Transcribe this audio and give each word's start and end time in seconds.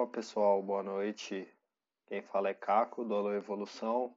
Opa 0.00 0.12
pessoal, 0.12 0.62
boa 0.62 0.82
noite. 0.82 1.46
Quem 2.06 2.22
fala 2.22 2.48
é 2.48 2.54
Caco 2.54 3.04
do 3.04 3.14
Alô 3.14 3.34
Evolução 3.34 4.16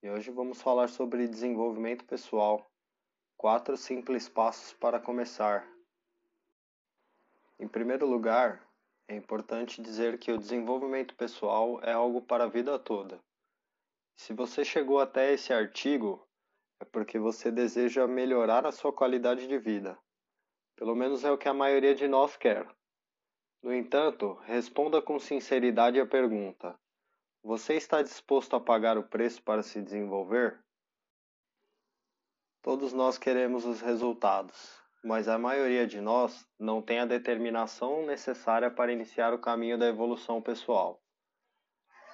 e 0.00 0.08
hoje 0.08 0.30
vamos 0.30 0.62
falar 0.62 0.88
sobre 0.88 1.26
desenvolvimento 1.26 2.04
pessoal. 2.04 2.70
Quatro 3.36 3.76
simples 3.76 4.28
passos 4.28 4.72
para 4.74 5.00
começar. 5.00 5.68
Em 7.58 7.66
primeiro 7.66 8.06
lugar, 8.06 8.64
é 9.08 9.16
importante 9.16 9.82
dizer 9.82 10.16
que 10.16 10.30
o 10.30 10.38
desenvolvimento 10.38 11.16
pessoal 11.16 11.82
é 11.82 11.90
algo 11.90 12.22
para 12.22 12.44
a 12.44 12.48
vida 12.48 12.78
toda. 12.78 13.20
Se 14.16 14.32
você 14.32 14.64
chegou 14.64 15.00
até 15.00 15.32
esse 15.32 15.52
artigo, 15.52 16.24
é 16.78 16.84
porque 16.84 17.18
você 17.18 17.50
deseja 17.50 18.06
melhorar 18.06 18.64
a 18.64 18.70
sua 18.70 18.92
qualidade 18.92 19.48
de 19.48 19.58
vida. 19.58 19.98
Pelo 20.76 20.94
menos 20.94 21.24
é 21.24 21.32
o 21.32 21.38
que 21.38 21.48
a 21.48 21.52
maioria 21.52 21.96
de 21.96 22.06
nós 22.06 22.36
quer. 22.36 22.64
No 23.62 23.74
entanto, 23.74 24.38
responda 24.46 25.02
com 25.02 25.18
sinceridade 25.18 26.00
a 26.00 26.06
pergunta: 26.06 26.74
Você 27.42 27.74
está 27.74 28.00
disposto 28.00 28.56
a 28.56 28.60
pagar 28.60 28.96
o 28.96 29.02
preço 29.02 29.42
para 29.42 29.62
se 29.62 29.82
desenvolver? 29.82 30.58
Todos 32.62 32.92
nós 32.92 33.18
queremos 33.18 33.66
os 33.66 33.80
resultados, 33.80 34.80
mas 35.04 35.28
a 35.28 35.38
maioria 35.38 35.86
de 35.86 36.00
nós 36.00 36.46
não 36.58 36.80
tem 36.80 37.00
a 37.00 37.06
determinação 37.06 38.04
necessária 38.06 38.70
para 38.70 38.92
iniciar 38.92 39.34
o 39.34 39.38
caminho 39.38 39.78
da 39.78 39.86
evolução 39.86 40.40
pessoal. 40.40 41.02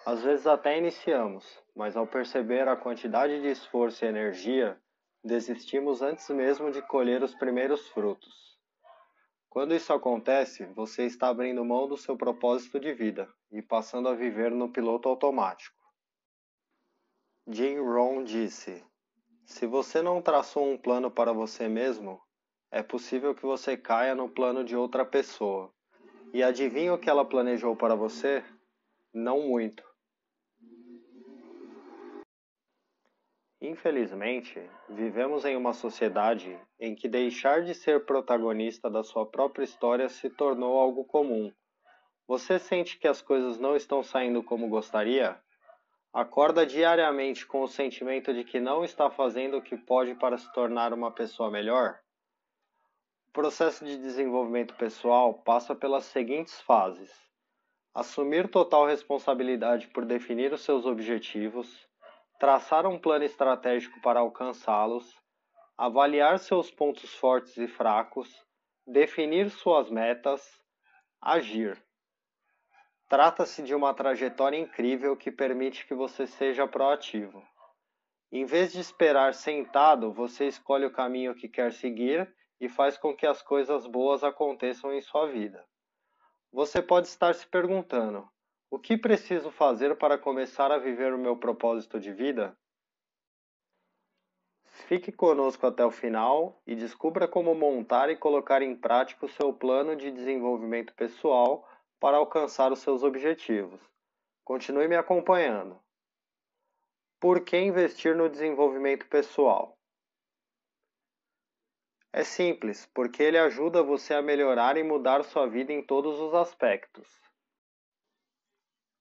Às 0.04 0.22
vezes 0.22 0.46
até 0.46 0.78
iniciamos, 0.78 1.44
mas 1.74 1.96
ao 1.96 2.06
perceber 2.06 2.68
a 2.68 2.76
quantidade 2.76 3.40
de 3.40 3.48
esforço 3.48 4.04
e 4.04 4.08
energia, 4.08 4.80
desistimos 5.22 6.02
antes 6.02 6.28
mesmo 6.30 6.70
de 6.70 6.80
colher 6.82 7.22
os 7.22 7.34
primeiros 7.34 7.88
frutos. 7.88 8.55
Quando 9.56 9.74
isso 9.74 9.90
acontece, 9.90 10.66
você 10.74 11.06
está 11.06 11.28
abrindo 11.28 11.64
mão 11.64 11.88
do 11.88 11.96
seu 11.96 12.14
propósito 12.14 12.78
de 12.78 12.92
vida 12.92 13.26
e 13.50 13.62
passando 13.62 14.06
a 14.06 14.14
viver 14.14 14.50
no 14.50 14.70
piloto 14.70 15.08
automático. 15.08 15.74
Jim 17.48 17.78
Rohn 17.78 18.22
disse: 18.22 18.84
Se 19.46 19.66
você 19.66 20.02
não 20.02 20.20
traçou 20.20 20.70
um 20.70 20.76
plano 20.76 21.10
para 21.10 21.32
você 21.32 21.68
mesmo, 21.68 22.20
é 22.70 22.82
possível 22.82 23.34
que 23.34 23.46
você 23.46 23.78
caia 23.78 24.14
no 24.14 24.28
plano 24.28 24.62
de 24.62 24.76
outra 24.76 25.06
pessoa. 25.06 25.72
E 26.34 26.42
adivinha 26.42 26.92
o 26.92 26.98
que 26.98 27.08
ela 27.08 27.24
planejou 27.24 27.74
para 27.74 27.94
você? 27.94 28.44
Não 29.10 29.40
muito. 29.40 29.82
Infelizmente, 33.60 34.60
vivemos 34.86 35.46
em 35.46 35.56
uma 35.56 35.72
sociedade 35.72 36.60
em 36.78 36.94
que 36.94 37.08
deixar 37.08 37.62
de 37.62 37.74
ser 37.74 38.04
protagonista 38.04 38.90
da 38.90 39.02
sua 39.02 39.24
própria 39.24 39.64
história 39.64 40.10
se 40.10 40.28
tornou 40.28 40.78
algo 40.78 41.04
comum. 41.06 41.50
Você 42.28 42.58
sente 42.58 42.98
que 42.98 43.08
as 43.08 43.22
coisas 43.22 43.58
não 43.58 43.74
estão 43.74 44.02
saindo 44.02 44.42
como 44.42 44.68
gostaria? 44.68 45.40
Acorda 46.12 46.66
diariamente 46.66 47.46
com 47.46 47.62
o 47.62 47.68
sentimento 47.68 48.34
de 48.34 48.44
que 48.44 48.60
não 48.60 48.84
está 48.84 49.10
fazendo 49.10 49.56
o 49.56 49.62
que 49.62 49.76
pode 49.76 50.14
para 50.16 50.36
se 50.36 50.52
tornar 50.52 50.92
uma 50.92 51.10
pessoa 51.10 51.50
melhor? 51.50 51.98
O 53.28 53.32
processo 53.32 53.84
de 53.86 53.96
desenvolvimento 53.96 54.74
pessoal 54.74 55.32
passa 55.32 55.74
pelas 55.74 56.04
seguintes 56.04 56.60
fases: 56.60 57.10
assumir 57.94 58.48
total 58.48 58.86
responsabilidade 58.86 59.88
por 59.88 60.04
definir 60.04 60.52
os 60.52 60.62
seus 60.62 60.84
objetivos 60.84 61.86
traçar 62.38 62.86
um 62.86 62.98
plano 62.98 63.24
estratégico 63.24 64.00
para 64.00 64.20
alcançá-los, 64.20 65.16
avaliar 65.76 66.38
seus 66.38 66.70
pontos 66.70 67.14
fortes 67.14 67.56
e 67.56 67.66
fracos, 67.66 68.28
definir 68.86 69.50
suas 69.50 69.90
metas, 69.90 70.42
agir. 71.20 71.82
Trata-se 73.08 73.62
de 73.62 73.74
uma 73.74 73.94
trajetória 73.94 74.58
incrível 74.58 75.16
que 75.16 75.30
permite 75.30 75.86
que 75.86 75.94
você 75.94 76.26
seja 76.26 76.66
proativo. 76.66 77.42
Em 78.32 78.44
vez 78.44 78.72
de 78.72 78.80
esperar 78.80 79.32
sentado, 79.32 80.12
você 80.12 80.46
escolhe 80.46 80.84
o 80.84 80.92
caminho 80.92 81.34
que 81.34 81.48
quer 81.48 81.72
seguir 81.72 82.28
e 82.60 82.68
faz 82.68 82.98
com 82.98 83.14
que 83.14 83.26
as 83.26 83.40
coisas 83.40 83.86
boas 83.86 84.24
aconteçam 84.24 84.92
em 84.92 85.00
sua 85.00 85.26
vida. 85.26 85.64
Você 86.52 86.82
pode 86.82 87.06
estar 87.06 87.34
se 87.34 87.46
perguntando: 87.46 88.28
o 88.70 88.78
que 88.78 88.96
preciso 88.96 89.50
fazer 89.50 89.96
para 89.96 90.18
começar 90.18 90.72
a 90.72 90.78
viver 90.78 91.12
o 91.12 91.18
meu 91.18 91.36
propósito 91.36 92.00
de 92.00 92.12
vida? 92.12 92.56
Fique 94.88 95.10
conosco 95.10 95.66
até 95.66 95.84
o 95.84 95.90
final 95.90 96.60
e 96.66 96.74
descubra 96.74 97.26
como 97.26 97.54
montar 97.54 98.10
e 98.10 98.16
colocar 98.16 98.62
em 98.62 98.76
prática 98.76 99.26
o 99.26 99.28
seu 99.28 99.52
plano 99.52 99.96
de 99.96 100.10
desenvolvimento 100.10 100.94
pessoal 100.94 101.68
para 101.98 102.18
alcançar 102.18 102.70
os 102.70 102.80
seus 102.80 103.02
objetivos. 103.02 103.80
Continue 104.44 104.86
me 104.86 104.96
acompanhando. 104.96 105.80
Por 107.18 107.40
que 107.40 107.58
investir 107.58 108.14
no 108.14 108.28
desenvolvimento 108.28 109.08
pessoal? 109.08 109.76
É 112.12 112.22
simples, 112.22 112.86
porque 112.94 113.22
ele 113.22 113.38
ajuda 113.38 113.82
você 113.82 114.14
a 114.14 114.22
melhorar 114.22 114.76
e 114.76 114.82
mudar 114.82 115.24
sua 115.24 115.46
vida 115.46 115.72
em 115.72 115.82
todos 115.82 116.20
os 116.20 116.34
aspectos. 116.34 117.25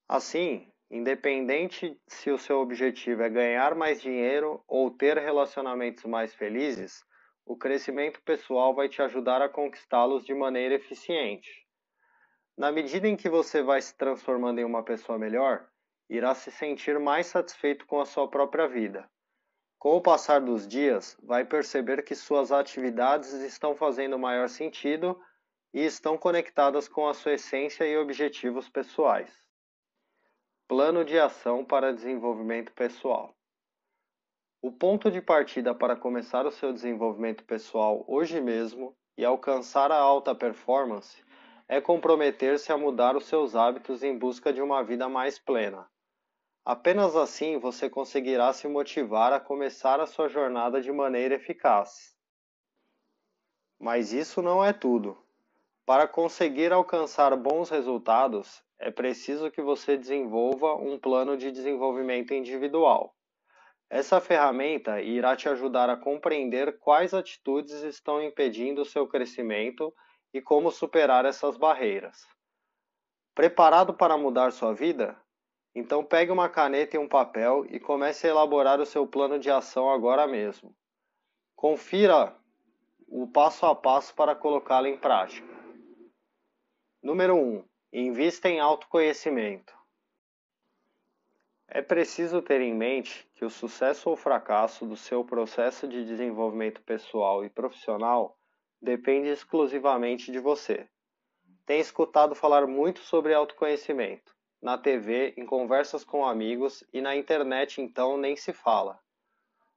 Assim, 0.08 0.72
independente 0.92 2.00
se 2.08 2.30
o 2.30 2.38
seu 2.38 2.60
objetivo 2.60 3.24
é 3.24 3.30
ganhar 3.30 3.74
mais 3.74 4.00
dinheiro 4.00 4.64
ou 4.68 4.92
ter 4.92 5.18
relacionamentos 5.18 6.04
mais 6.04 6.34
felizes, 6.34 7.04
o 7.44 7.58
crescimento 7.58 8.22
pessoal 8.22 8.74
vai 8.74 8.88
te 8.88 9.02
ajudar 9.02 9.42
a 9.42 9.50
conquistá-los 9.50 10.24
de 10.24 10.34
maneira 10.34 10.76
eficiente. 10.76 11.66
Na 12.56 12.72
medida 12.72 13.08
em 13.08 13.16
que 13.16 13.30
você 13.30 13.64
vai 13.64 13.82
se 13.82 13.98
transformando 13.98 14.60
em 14.60 14.64
uma 14.64 14.84
pessoa 14.84 15.18
melhor, 15.18 15.68
irá 16.08 16.36
se 16.36 16.52
sentir 16.52 17.00
mais 17.00 17.26
satisfeito 17.26 17.88
com 17.88 18.00
a 18.00 18.06
sua 18.06 18.30
própria 18.30 18.68
vida. 18.68 19.10
Com 19.80 19.98
o 19.98 20.02
passar 20.02 20.40
dos 20.40 20.68
dias, 20.68 21.18
vai 21.22 21.44
perceber 21.44 22.04
que 22.04 22.16
suas 22.16 22.52
atividades 22.52 23.34
estão 23.34 23.76
fazendo 23.76 24.18
maior 24.18 24.50
sentido 24.50 25.20
e 25.74 25.84
estão 25.84 26.18
conectadas 26.18 26.88
com 26.88 27.08
a 27.08 27.14
sua 27.14 27.34
essência 27.34 27.86
e 27.86 27.98
objetivos 27.98 28.70
pessoais. 28.70 29.45
Plano 30.68 31.06
de 31.06 31.20
ação 31.20 31.64
para 31.64 31.94
desenvolvimento 31.94 32.74
pessoal. 32.74 33.36
O 34.60 34.72
ponto 34.72 35.12
de 35.12 35.22
partida 35.22 35.76
para 35.76 35.96
começar 35.96 36.48
o 36.48 36.52
seu 36.52 36.74
desenvolvimento 36.74 37.44
pessoal 37.44 38.04
hoje 38.08 38.42
mesmo 38.42 38.98
e 39.16 39.24
alcançar 39.24 39.92
a 39.92 40.00
alta 40.00 40.34
performance 40.34 41.24
é 41.68 41.80
comprometer-se 41.80 42.72
a 42.72 42.78
mudar 42.80 43.16
os 43.16 43.26
seus 43.26 43.56
hábitos 43.56 44.02
em 44.02 44.18
busca 44.18 44.52
de 44.52 44.60
uma 44.60 44.84
vida 44.84 45.08
mais 45.08 45.38
plena. 45.38 45.88
Apenas 46.66 47.16
assim 47.16 47.60
você 47.60 47.88
conseguirá 47.88 48.52
se 48.52 48.68
motivar 48.68 49.32
a 49.34 49.40
começar 49.40 50.00
a 50.00 50.08
sua 50.08 50.28
jornada 50.28 50.82
de 50.82 50.92
maneira 50.92 51.36
eficaz. 51.36 52.18
Mas 53.80 54.12
isso 54.12 54.42
não 54.42 54.66
é 54.66 54.74
tudo. 54.74 55.16
Para 55.86 56.08
conseguir 56.08 56.74
alcançar 56.74 57.38
bons 57.38 57.70
resultados, 57.70 58.65
é 58.80 58.92
preciso 58.92 59.50
que 59.50 59.62
você 59.62 59.98
desenvolva 59.98 60.76
um 60.76 61.00
plano 61.00 61.38
de 61.38 61.52
desenvolvimento 61.52 62.34
individual. 62.34 63.16
Essa 63.90 64.20
ferramenta 64.20 65.02
irá 65.02 65.36
te 65.36 65.48
ajudar 65.48 65.90
a 65.90 65.98
compreender 65.98 66.80
quais 66.80 67.14
atitudes 67.14 67.84
estão 67.84 68.22
impedindo 68.22 68.82
o 68.82 68.86
seu 68.86 69.08
crescimento 69.08 69.94
e 70.34 70.42
como 70.42 70.72
superar 70.72 71.24
essas 71.26 71.56
barreiras. 71.56 72.28
Preparado 73.34 73.94
para 73.94 74.18
mudar 74.18 74.52
sua 74.52 74.74
vida? 74.74 75.18
Então 75.74 76.04
pegue 76.04 76.32
uma 76.32 76.50
caneta 76.50 76.96
e 76.96 77.00
um 77.00 77.08
papel 77.08 77.66
e 77.70 77.80
comece 77.80 78.26
a 78.28 78.30
elaborar 78.30 78.80
o 78.80 78.86
seu 78.86 79.06
plano 79.06 79.38
de 79.38 79.52
ação 79.52 79.90
agora 79.90 80.26
mesmo. 80.26 80.76
Confira 81.56 82.36
o 83.08 83.28
passo 83.28 83.66
a 83.66 83.76
passo 83.76 84.14
para 84.16 84.36
colocá-lo 84.36 84.88
em 84.88 84.98
prática. 84.98 85.48
Número 87.04 87.36
1. 87.36 87.75
Invista 87.98 88.50
em 88.50 88.60
autoconhecimento. 88.60 89.74
É 91.66 91.82
preciso 91.82 92.42
ter 92.42 92.60
em 92.60 92.76
mente 92.76 93.26
que 93.36 93.46
o 93.46 93.50
sucesso 93.50 94.10
ou 94.10 94.18
fracasso 94.18 94.86
do 94.86 94.98
seu 94.98 95.24
processo 95.24 95.88
de 95.88 96.04
desenvolvimento 96.04 96.82
pessoal 96.82 97.46
e 97.46 97.50
profissional 97.50 98.38
depende 98.82 99.30
exclusivamente 99.30 100.30
de 100.30 100.40
você. 100.40 100.90
Tem 101.66 101.80
escutado 101.80 102.36
falar 102.36 102.68
muito 102.68 103.00
sobre 103.00 103.34
autoconhecimento, 103.34 104.36
na 104.62 104.78
TV, 104.78 105.34
em 105.38 105.46
conversas 105.46 106.04
com 106.04 106.26
amigos 106.26 106.84
e 106.92 107.00
na 107.00 107.16
internet 107.16 107.82
então 107.82 108.18
nem 108.18 108.36
se 108.36 108.52
fala. 108.52 109.00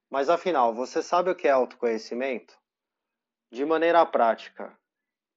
Mas 0.09 0.29
afinal, 0.29 0.73
você 0.73 1.01
sabe 1.01 1.29
o 1.29 1.35
que 1.35 1.47
é 1.47 1.51
autoconhecimento? 1.51 2.59
De 3.49 3.63
maneira 3.63 4.05
prática, 4.05 4.77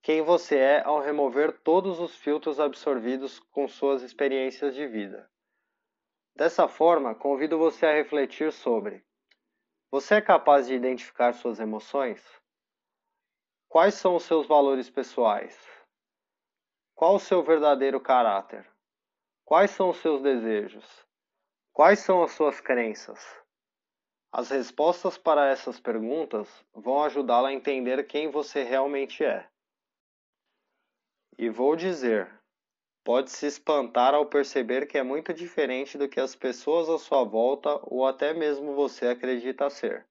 quem 0.02 0.20
você 0.20 0.56
é 0.58 0.82
ao 0.82 1.00
remover 1.00 1.52
todos 1.60 2.00
os 2.00 2.16
filtros 2.16 2.58
absorvidos 2.58 3.38
com 3.38 3.68
suas 3.68 4.02
experiências 4.02 4.74
de 4.74 4.84
vida. 4.86 5.30
Dessa 6.34 6.66
forma, 6.66 7.14
convido 7.14 7.56
você 7.56 7.86
a 7.86 7.94
refletir 7.94 8.52
sobre: 8.52 9.04
você 9.92 10.16
é 10.16 10.20
capaz 10.20 10.66
de 10.66 10.74
identificar 10.74 11.32
suas 11.34 11.60
emoções? 11.60 12.20
Quais 13.68 13.94
são 13.94 14.16
os 14.16 14.24
seus 14.24 14.46
valores 14.46 14.90
pessoais? 14.90 15.56
Qual 16.94 17.14
o 17.14 17.20
seu 17.20 17.42
verdadeiro 17.42 18.00
caráter? 18.00 18.68
Quais 19.44 19.70
são 19.70 19.90
os 19.90 19.98
seus 19.98 20.20
desejos? 20.20 21.06
Quais 21.72 22.00
são 22.00 22.22
as 22.22 22.32
suas 22.32 22.60
crenças? 22.60 23.20
As 24.32 24.50
respostas 24.50 25.16
para 25.16 25.48
essas 25.48 25.78
perguntas 25.78 26.48
vão 26.74 27.04
ajudá-la 27.04 27.50
a 27.50 27.52
entender 27.52 28.06
quem 28.06 28.30
você 28.30 28.62
realmente 28.62 29.24
é. 29.24 29.51
E 31.38 31.48
vou 31.48 31.74
dizer, 31.74 32.30
pode 33.02 33.30
se 33.30 33.46
espantar 33.46 34.14
ao 34.14 34.26
perceber 34.26 34.86
que 34.86 34.98
é 34.98 35.02
muito 35.02 35.32
diferente 35.32 35.96
do 35.96 36.08
que 36.08 36.20
as 36.20 36.36
pessoas 36.36 36.88
à 36.88 36.98
sua 36.98 37.24
volta 37.24 37.80
ou 37.82 38.06
até 38.06 38.34
mesmo 38.34 38.74
você 38.74 39.06
acredita 39.08 39.70
ser. 39.70 40.06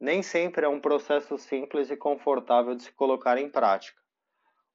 Nem 0.00 0.22
sempre 0.22 0.66
é 0.66 0.68
um 0.68 0.80
processo 0.80 1.38
simples 1.38 1.90
e 1.90 1.96
confortável 1.96 2.74
de 2.74 2.82
se 2.82 2.92
colocar 2.92 3.38
em 3.38 3.48
prática. 3.48 4.00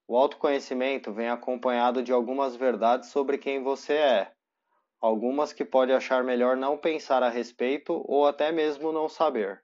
O 0.07 0.17
autoconhecimento 0.17 1.13
vem 1.13 1.29
acompanhado 1.29 2.01
de 2.01 2.11
algumas 2.11 2.55
verdades 2.55 3.09
sobre 3.09 3.37
quem 3.37 3.61
você 3.61 3.93
é, 3.93 4.31
algumas 4.99 5.53
que 5.53 5.63
pode 5.63 5.91
achar 5.91 6.23
melhor 6.23 6.57
não 6.57 6.77
pensar 6.77 7.21
a 7.21 7.29
respeito 7.29 8.03
ou 8.07 8.25
até 8.25 8.51
mesmo 8.51 8.91
não 8.91 9.07
saber. 9.07 9.63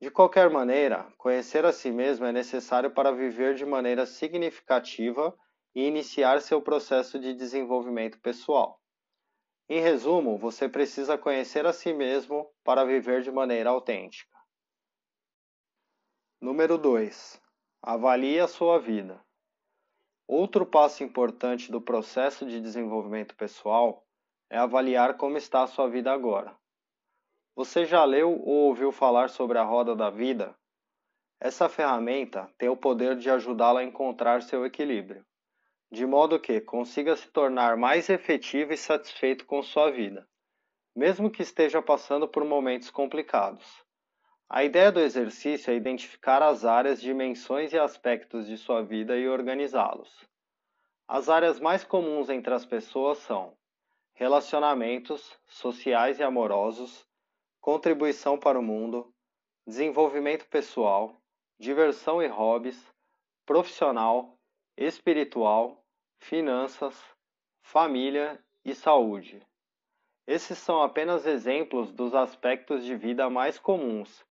De 0.00 0.10
qualquer 0.12 0.48
maneira, 0.48 1.12
conhecer 1.18 1.64
a 1.64 1.72
si 1.72 1.90
mesmo 1.90 2.24
é 2.24 2.30
necessário 2.30 2.90
para 2.92 3.10
viver 3.10 3.56
de 3.56 3.66
maneira 3.66 4.06
significativa 4.06 5.36
e 5.74 5.86
iniciar 5.86 6.40
seu 6.40 6.62
processo 6.62 7.18
de 7.18 7.34
desenvolvimento 7.34 8.20
pessoal. 8.20 8.80
Em 9.68 9.80
resumo, 9.80 10.38
você 10.38 10.68
precisa 10.68 11.18
conhecer 11.18 11.66
a 11.66 11.72
si 11.72 11.92
mesmo 11.92 12.48
para 12.62 12.84
viver 12.84 13.22
de 13.22 13.32
maneira 13.32 13.70
autêntica. 13.70 14.38
Número 16.40 16.78
2. 16.78 17.42
Avalie 17.82 18.38
a 18.38 18.46
sua 18.46 18.78
vida. 18.78 19.20
Outro 20.28 20.64
passo 20.64 21.02
importante 21.02 21.72
do 21.72 21.80
processo 21.80 22.46
de 22.46 22.60
desenvolvimento 22.60 23.34
pessoal 23.34 24.06
é 24.48 24.56
avaliar 24.56 25.16
como 25.16 25.36
está 25.36 25.64
a 25.64 25.66
sua 25.66 25.88
vida 25.88 26.12
agora. 26.12 26.56
Você 27.58 27.84
já 27.84 28.04
leu 28.04 28.40
ou 28.40 28.68
ouviu 28.68 28.92
falar 28.92 29.28
sobre 29.28 29.58
a 29.58 29.64
roda 29.64 29.96
da 29.96 30.10
vida? 30.10 30.54
Essa 31.40 31.68
ferramenta 31.68 32.48
tem 32.56 32.68
o 32.68 32.76
poder 32.76 33.16
de 33.16 33.28
ajudá-la 33.28 33.80
a 33.80 33.84
encontrar 33.84 34.42
seu 34.42 34.64
equilíbrio, 34.64 35.26
de 35.90 36.06
modo 36.06 36.38
que 36.38 36.60
consiga 36.60 37.16
se 37.16 37.28
tornar 37.32 37.76
mais 37.76 38.08
efetivo 38.08 38.72
e 38.72 38.76
satisfeito 38.76 39.44
com 39.44 39.60
sua 39.60 39.90
vida, 39.90 40.24
mesmo 40.94 41.28
que 41.28 41.42
esteja 41.42 41.82
passando 41.82 42.28
por 42.28 42.44
momentos 42.44 42.90
complicados. 42.90 43.84
A 44.48 44.62
ideia 44.62 44.92
do 44.92 45.00
exercício 45.00 45.72
é 45.72 45.74
identificar 45.74 46.40
as 46.40 46.64
áreas, 46.64 47.00
dimensões 47.00 47.72
e 47.72 47.76
aspectos 47.76 48.46
de 48.46 48.56
sua 48.56 48.84
vida 48.84 49.18
e 49.18 49.28
organizá-los. 49.28 50.28
As 51.08 51.28
áreas 51.28 51.58
mais 51.58 51.82
comuns 51.82 52.30
entre 52.30 52.54
as 52.54 52.64
pessoas 52.64 53.18
são 53.18 53.52
relacionamentos 54.14 55.36
sociais 55.48 56.20
e 56.20 56.22
amorosos, 56.22 57.07
contribuição 57.68 58.38
para 58.38 58.58
o 58.58 58.62
mundo, 58.62 59.12
desenvolvimento 59.66 60.48
pessoal, 60.48 61.14
diversão 61.60 62.22
e 62.22 62.26
hobbies, 62.26 62.82
profissional, 63.44 64.38
espiritual, 64.74 65.84
finanças, 66.18 66.98
família 67.60 68.42
e 68.64 68.74
saúde. 68.74 69.46
Esses 70.26 70.56
são 70.56 70.82
apenas 70.82 71.26
exemplos 71.26 71.92
dos 71.92 72.14
aspectos 72.14 72.86
de 72.86 72.96
vida 72.96 73.28
mais 73.28 73.58
comuns, 73.58 74.24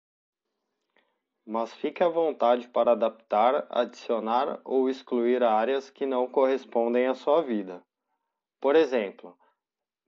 mas 1.45 1.71
fique 1.75 2.01
à 2.01 2.09
vontade 2.09 2.67
para 2.67 2.93
adaptar, 2.93 3.67
adicionar 3.69 4.59
ou 4.65 4.89
excluir 4.89 5.43
áreas 5.43 5.91
que 5.91 6.07
não 6.07 6.27
correspondem 6.27 7.05
à 7.05 7.13
sua 7.13 7.43
vida. 7.43 7.83
Por 8.59 8.75
exemplo, 8.75 9.37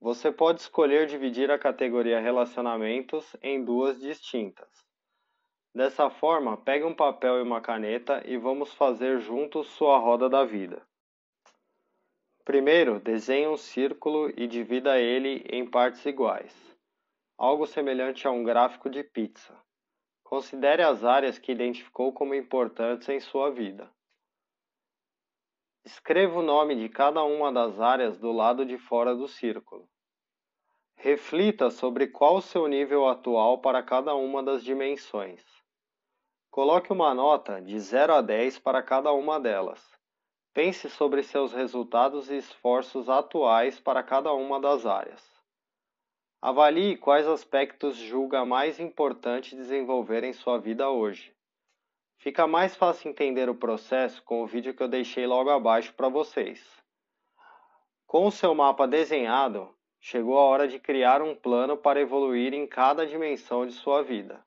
você 0.02 0.32
pode 0.32 0.62
escolher 0.62 1.08
dividir 1.08 1.52
a 1.52 1.60
categoria 1.60 2.20
Relacionamentos 2.20 3.36
em 3.42 3.64
duas 3.64 4.00
distintas. 4.00 4.70
Dessa 5.76 6.10
forma, 6.10 6.58
pegue 6.58 6.86
um 6.86 6.96
papel 6.96 7.40
e 7.40 7.42
uma 7.42 7.62
caneta 7.62 8.24
e 8.26 8.38
vamos 8.38 8.74
fazer 8.74 9.20
juntos 9.20 9.68
sua 9.68 9.98
roda 9.98 10.30
da 10.30 10.46
vida. 10.46 10.82
Primeiro, 12.44 13.00
desenhe 13.00 13.48
um 13.48 13.58
círculo 13.58 14.34
e 14.36 14.48
divida 14.48 15.00
ele 15.00 15.46
em 15.52 15.70
partes 15.70 16.04
iguais, 16.06 16.76
algo 17.38 17.68
semelhante 17.68 18.28
a 18.28 18.32
um 18.32 18.44
gráfico 18.44 18.90
de 18.90 19.04
pizza. 19.04 19.56
Considere 20.24 20.82
as 20.82 21.04
áreas 21.04 21.38
que 21.38 21.52
identificou 21.52 22.12
como 22.12 22.34
importantes 22.34 23.08
em 23.10 23.20
sua 23.20 23.52
vida. 23.52 23.92
Escreva 25.86 26.40
o 26.40 26.44
nome 26.44 26.76
de 26.76 26.90
cada 26.90 27.24
uma 27.24 27.52
das 27.52 27.80
áreas 27.80 28.18
do 28.18 28.32
lado 28.32 28.66
de 28.66 28.78
fora 28.78 29.16
do 29.16 29.28
círculo. 29.28 29.88
Reflita 30.96 31.70
sobre 31.70 32.08
qual 32.08 32.36
o 32.36 32.42
seu 32.42 32.68
nível 32.68 33.08
atual 33.08 33.60
para 33.60 33.82
cada 33.82 34.14
uma 34.14 34.44
das 34.44 34.64
dimensões. 34.64 35.42
Coloque 36.52 36.92
uma 36.92 37.14
nota 37.14 37.62
de 37.62 37.80
0 37.80 38.16
a 38.16 38.22
10 38.22 38.60
para 38.60 38.84
cada 38.84 39.14
uma 39.14 39.40
delas. 39.40 39.82
Pense 40.54 40.90
sobre 40.90 41.24
seus 41.24 41.54
resultados 41.54 42.30
e 42.30 42.36
esforços 42.36 43.08
atuais 43.08 43.80
para 43.80 44.04
cada 44.04 44.34
uma 44.34 44.60
das 44.60 44.86
áreas. 44.86 45.24
Avalie 46.42 46.98
quais 46.98 47.28
aspectos 47.28 47.96
julga 47.96 48.44
mais 48.44 48.80
importante 48.80 49.56
desenvolver 49.56 50.24
em 50.24 50.34
sua 50.34 50.58
vida 50.58 50.90
hoje. 50.90 51.34
Fica 52.20 52.46
mais 52.46 52.76
fácil 52.76 53.10
entender 53.10 53.50
o 53.50 53.56
processo 53.56 54.22
com 54.24 54.44
o 54.44 54.46
vídeo 54.46 54.74
que 54.74 54.84
eu 54.84 54.90
deixei 54.90 55.26
logo 55.26 55.50
abaixo 55.50 55.94
para 55.94 56.10
vocês. 56.10 56.62
Com 58.06 58.28
o 58.28 58.32
seu 58.32 58.54
mapa 58.54 58.86
desenhado, 58.86 59.74
chegou 60.02 60.38
a 60.38 60.42
hora 60.42 60.68
de 60.68 60.80
criar 60.80 61.22
um 61.22 61.34
plano 61.34 61.78
para 61.78 62.02
evoluir 62.02 62.54
em 62.54 62.68
cada 62.68 63.08
dimensão 63.08 63.66
de 63.66 63.72
sua 63.72 64.04
vida. 64.04 64.46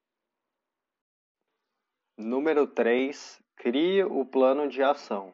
Número 2.18 2.66
3. 2.66 3.42
Crie 3.56 4.04
o 4.04 4.26
plano 4.26 4.68
de 4.68 4.82
ação. 4.82 5.32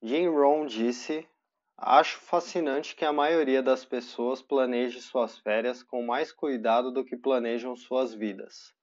Jim 0.00 0.28
Rohn 0.28 0.64
disse: 0.64 1.28
Acho 1.76 2.20
fascinante 2.20 2.94
que 2.94 3.04
a 3.04 3.12
maioria 3.12 3.60
das 3.60 3.84
pessoas 3.84 4.40
planeje 4.40 5.02
suas 5.02 5.36
férias 5.38 5.82
com 5.82 6.06
mais 6.06 6.30
cuidado 6.30 6.92
do 6.92 7.04
que 7.04 7.16
planejam 7.16 7.74
suas 7.74 8.14
vidas. 8.14 8.78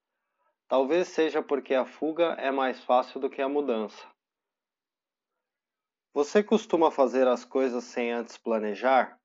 Talvez 0.67 1.07
seja 1.07 1.41
porque 1.41 1.73
a 1.73 1.85
fuga 1.85 2.35
é 2.37 2.51
mais 2.51 2.83
fácil 2.83 3.19
do 3.21 3.29
que 3.29 3.41
a 3.41 3.47
mudança. 3.47 4.05
Você 6.13 6.43
costuma 6.43 6.91
fazer 6.91 7.27
as 7.27 7.45
coisas 7.45 7.83
sem 7.85 8.11
antes 8.11 8.37
planejar? 8.37 9.17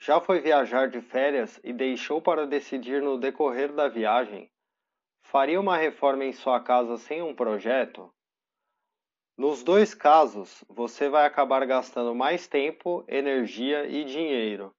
Já 0.00 0.20
foi 0.20 0.40
viajar 0.40 0.88
de 0.88 1.00
férias 1.00 1.60
e 1.62 1.72
deixou 1.72 2.22
para 2.22 2.46
decidir 2.46 3.02
no 3.02 3.18
decorrer 3.18 3.72
da 3.72 3.88
viagem? 3.88 4.50
Faria 5.22 5.60
uma 5.60 5.76
reforma 5.76 6.24
em 6.24 6.32
sua 6.32 6.60
casa 6.60 6.96
sem 6.96 7.20
um 7.20 7.34
projeto? 7.34 8.12
Nos 9.36 9.64
dois 9.64 9.92
casos, 9.92 10.64
você 10.68 11.08
vai 11.08 11.26
acabar 11.26 11.66
gastando 11.66 12.14
mais 12.14 12.46
tempo, 12.46 13.04
energia 13.08 13.84
e 13.86 14.04
dinheiro, 14.04 14.72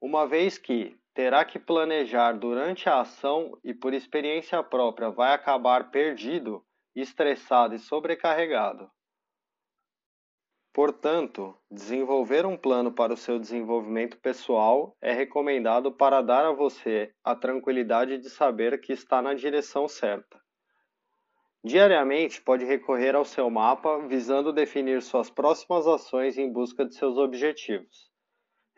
uma 0.00 0.26
vez 0.26 0.56
que, 0.56 0.96
terá 1.18 1.44
que 1.44 1.58
planejar 1.58 2.38
durante 2.38 2.88
a 2.88 3.00
ação 3.00 3.58
e, 3.64 3.74
por 3.74 3.92
experiência 3.92 4.62
própria, 4.62 5.10
vai 5.10 5.32
acabar 5.34 5.90
perdido, 5.90 6.64
estressado 6.94 7.74
e 7.74 7.78
sobrecarregado. 7.80 8.88
Portanto, 10.72 11.58
desenvolver 11.68 12.46
um 12.46 12.56
plano 12.56 12.92
para 12.92 13.12
o 13.12 13.16
seu 13.16 13.36
desenvolvimento 13.36 14.16
pessoal 14.18 14.96
é 15.02 15.12
recomendado 15.12 15.90
para 15.90 16.22
dar 16.22 16.44
a 16.46 16.52
você 16.52 17.12
a 17.24 17.34
tranquilidade 17.34 18.18
de 18.18 18.30
saber 18.30 18.80
que 18.80 18.92
está 18.92 19.20
na 19.20 19.34
direção 19.34 19.88
certa. 19.88 20.40
Diariamente, 21.64 22.40
pode 22.40 22.64
recorrer 22.64 23.16
ao 23.16 23.24
seu 23.24 23.50
mapa 23.50 24.06
visando 24.06 24.52
definir 24.52 25.02
suas 25.02 25.28
próximas 25.28 25.84
ações 25.84 26.38
em 26.38 26.48
busca 26.48 26.84
de 26.84 26.94
seus 26.94 27.18
objetivos 27.18 28.08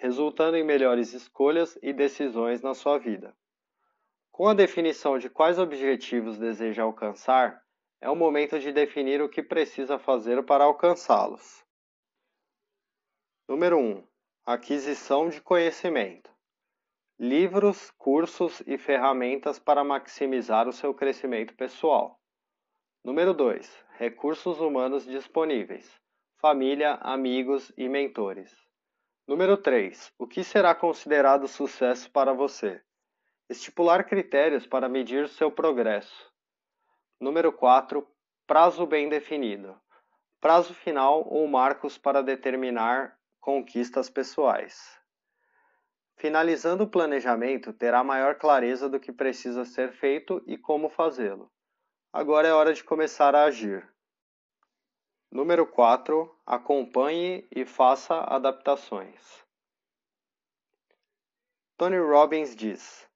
resultando 0.00 0.56
em 0.56 0.64
melhores 0.64 1.12
escolhas 1.12 1.78
e 1.82 1.92
decisões 1.92 2.62
na 2.62 2.72
sua 2.72 2.98
vida. 2.98 3.36
Com 4.32 4.48
a 4.48 4.54
definição 4.54 5.18
de 5.18 5.28
quais 5.28 5.58
objetivos 5.58 6.38
deseja 6.38 6.82
alcançar, 6.82 7.62
é 8.00 8.08
o 8.08 8.16
momento 8.16 8.58
de 8.58 8.72
definir 8.72 9.20
o 9.20 9.28
que 9.28 9.42
precisa 9.42 9.98
fazer 9.98 10.42
para 10.44 10.64
alcançá-los. 10.64 11.62
Número 13.46 13.76
1. 13.78 14.02
Aquisição 14.46 15.28
de 15.28 15.42
conhecimento. 15.42 16.30
Livros, 17.18 17.90
cursos 17.98 18.62
e 18.66 18.78
ferramentas 18.78 19.58
para 19.58 19.84
maximizar 19.84 20.66
o 20.66 20.72
seu 20.72 20.94
crescimento 20.94 21.54
pessoal. 21.54 22.18
Número 23.04 23.34
2. 23.34 23.84
Recursos 23.98 24.60
humanos 24.60 25.04
disponíveis. 25.04 26.00
Família, 26.38 26.94
amigos 27.02 27.70
e 27.76 27.86
mentores. 27.86 28.69
Número 29.26 29.56
3. 29.56 30.12
O 30.18 30.26
que 30.26 30.42
será 30.42 30.74
considerado 30.74 31.46
sucesso 31.46 32.10
para 32.10 32.32
você? 32.32 32.82
Estipular 33.48 34.04
critérios 34.04 34.66
para 34.66 34.88
medir 34.88 35.28
seu 35.28 35.50
progresso. 35.50 36.32
Número 37.20 37.52
4. 37.52 38.06
Prazo 38.46 38.86
bem 38.86 39.08
definido. 39.08 39.80
Prazo 40.40 40.74
final 40.74 41.26
ou 41.28 41.46
marcos 41.46 41.98
para 41.98 42.22
determinar 42.22 43.16
conquistas 43.40 44.08
pessoais. 44.08 44.98
Finalizando 46.16 46.84
o 46.84 46.90
planejamento, 46.90 47.72
terá 47.72 48.04
maior 48.04 48.34
clareza 48.36 48.88
do 48.88 49.00
que 49.00 49.12
precisa 49.12 49.64
ser 49.64 49.92
feito 49.92 50.42
e 50.46 50.58
como 50.58 50.88
fazê-lo. 50.88 51.50
Agora 52.12 52.46
é 52.46 52.52
hora 52.52 52.74
de 52.74 52.84
começar 52.84 53.34
a 53.34 53.44
agir. 53.44 53.89
Número 55.32 55.64
4. 55.64 56.28
Acompanhe 56.44 57.46
e 57.54 57.64
faça 57.64 58.16
adaptações. 58.22 59.44
Tony 61.78 61.98
Robbins 61.98 62.56
diz: 62.56 63.08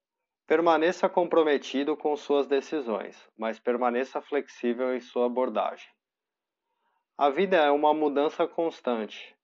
Permaneça 0.46 1.08
comprometido 1.08 1.96
com 1.96 2.16
suas 2.16 2.46
decisões, 2.46 3.28
mas 3.36 3.58
permaneça 3.58 4.22
flexível 4.22 4.94
em 4.94 5.00
sua 5.00 5.26
abordagem. 5.26 5.88
A 7.18 7.30
vida 7.30 7.56
é 7.56 7.70
uma 7.72 7.92
mudança 7.92 8.46
constante. 8.46 9.36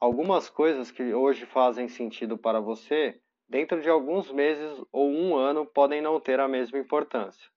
Algumas 0.00 0.48
coisas 0.48 0.90
que 0.90 1.12
hoje 1.12 1.44
fazem 1.44 1.88
sentido 1.88 2.38
para 2.38 2.58
você, 2.58 3.20
dentro 3.46 3.82
de 3.82 3.90
alguns 3.90 4.32
meses 4.32 4.82
ou 4.90 5.10
um 5.10 5.36
ano, 5.36 5.66
podem 5.66 6.00
não 6.00 6.18
ter 6.18 6.40
a 6.40 6.48
mesma 6.48 6.78
importância. 6.78 7.52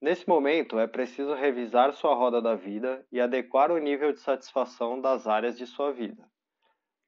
Nesse 0.00 0.28
momento, 0.28 0.78
é 0.78 0.86
preciso 0.86 1.34
revisar 1.34 1.92
sua 1.92 2.14
roda 2.14 2.40
da 2.40 2.54
vida 2.54 3.04
e 3.10 3.20
adequar 3.20 3.72
o 3.72 3.78
nível 3.78 4.12
de 4.12 4.20
satisfação 4.20 5.00
das 5.00 5.26
áreas 5.26 5.58
de 5.58 5.66
sua 5.66 5.92
vida. 5.92 6.24